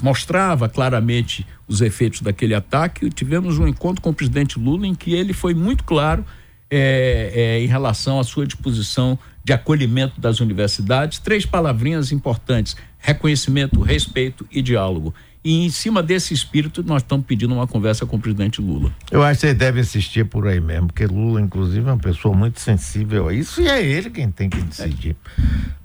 mostrava 0.00 0.68
claramente 0.68 1.46
os 1.66 1.80
efeitos 1.80 2.20
daquele 2.20 2.54
ataque. 2.54 3.10
Tivemos 3.10 3.58
um 3.58 3.66
encontro 3.66 4.00
com 4.00 4.10
o 4.10 4.14
presidente 4.14 4.58
Lula 4.58 4.86
em 4.86 4.94
que 4.94 5.12
ele 5.12 5.32
foi 5.32 5.54
muito 5.54 5.84
claro 5.84 6.24
é, 6.70 7.32
é, 7.34 7.60
em 7.60 7.66
relação 7.66 8.18
à 8.18 8.24
sua 8.24 8.46
disposição 8.46 9.18
de 9.44 9.52
acolhimento 9.52 10.20
das 10.20 10.40
universidades. 10.40 11.18
Três 11.18 11.44
palavrinhas 11.44 12.12
importantes: 12.12 12.76
reconhecimento, 12.98 13.80
respeito 13.80 14.46
e 14.50 14.62
diálogo. 14.62 15.14
E 15.44 15.64
em 15.66 15.70
cima 15.70 16.02
desse 16.02 16.32
espírito, 16.32 16.84
nós 16.84 17.02
estamos 17.02 17.26
pedindo 17.26 17.52
uma 17.52 17.66
conversa 17.66 18.06
com 18.06 18.16
o 18.16 18.20
presidente 18.20 18.60
Lula. 18.60 18.92
Eu 19.10 19.24
acho 19.24 19.40
que 19.40 19.46
você 19.48 19.54
deve 19.54 19.80
insistir 19.80 20.24
por 20.24 20.46
aí 20.46 20.60
mesmo, 20.60 20.86
porque 20.86 21.04
Lula, 21.04 21.40
inclusive, 21.40 21.88
é 21.88 21.92
uma 21.92 21.98
pessoa 21.98 22.34
muito 22.34 22.60
sensível 22.60 23.28
a 23.28 23.34
isso 23.34 23.60
e 23.60 23.66
é 23.66 23.84
ele 23.84 24.08
quem 24.08 24.30
tem 24.30 24.48
que 24.48 24.60
decidir. 24.62 25.16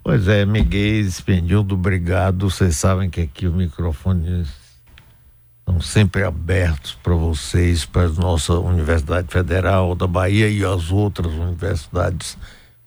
Pois 0.04 0.28
é, 0.28 0.46
Miguel 0.46 1.02
Espendildo, 1.02 1.74
obrigado. 1.74 2.50
Vocês 2.50 2.78
sabem 2.78 3.10
que 3.10 3.22
aqui 3.22 3.48
o 3.48 3.54
microfone 3.54 4.46
estão 5.60 5.82
sempre 5.82 6.24
abertos 6.24 6.98
para 7.02 7.16
vocês, 7.16 7.84
para 7.84 8.04
a 8.04 8.10
nossa 8.10 8.54
Universidade 8.54 9.28
Federal 9.30 9.96
da 9.96 10.06
Bahia 10.06 10.48
e 10.48 10.64
as 10.64 10.92
outras 10.92 11.34
universidades 11.34 12.38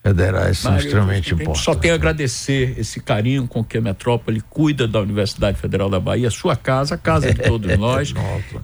federais 0.02 0.58
são 0.58 0.72
Mário, 0.72 0.86
extremamente 0.86 1.34
importantes. 1.34 1.62
Só 1.62 1.74
tenho 1.74 1.94
a 1.94 1.96
agradecer 1.96 2.74
esse 2.78 3.00
carinho 3.00 3.46
com 3.46 3.62
que 3.62 3.78
a 3.78 3.80
metrópole 3.80 4.40
cuida 4.40 4.88
da 4.88 5.00
Universidade 5.00 5.58
Federal 5.58 5.90
da 5.90 6.00
Bahia, 6.00 6.30
sua 6.30 6.56
casa, 6.56 6.94
a 6.94 6.98
casa 6.98 7.32
de 7.32 7.42
todos 7.42 7.70
nós. 7.78 8.14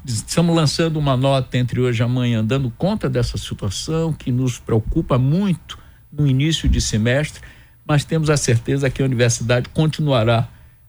Estamos 0.04 0.56
lançando 0.56 0.98
uma 0.98 1.16
nota 1.16 1.58
entre 1.58 1.80
hoje 1.80 2.02
e 2.02 2.04
amanhã, 2.04 2.44
dando 2.44 2.70
conta 2.70 3.08
dessa 3.08 3.36
situação 3.36 4.12
que 4.12 4.32
nos 4.32 4.58
preocupa 4.58 5.18
muito 5.18 5.78
no 6.10 6.26
início 6.26 6.68
de 6.68 6.80
semestre, 6.80 7.42
mas 7.86 8.04
temos 8.04 8.30
a 8.30 8.36
certeza 8.36 8.88
que 8.88 9.02
a 9.02 9.04
universidade 9.04 9.68
continuará 9.68 10.48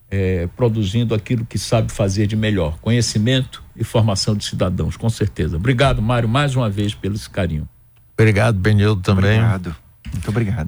é, 0.10 0.47
produzindo 0.55 1.13
aquilo 1.13 1.45
que 1.45 1.60
sabe 1.60 1.91
fazer 1.91 2.27
de 2.27 2.36
melhor, 2.36 2.77
conhecimento 2.79 3.62
e 3.75 3.83
formação 3.83 4.36
de 4.36 4.45
cidadãos, 4.45 4.95
com 4.95 5.10
certeza. 5.10 5.57
Obrigado, 5.57 6.01
Mário, 6.01 6.29
mais 6.29 6.55
uma 6.55 6.69
vez 6.69 6.93
pelo 6.93 7.15
esse 7.15 7.29
carinho. 7.29 7.67
Obrigado, 8.17 8.57
Benildo, 8.57 9.01
também. 9.01 9.38
Obrigado. 9.38 9.75
Muito 10.13 10.30
obrigado. 10.30 10.66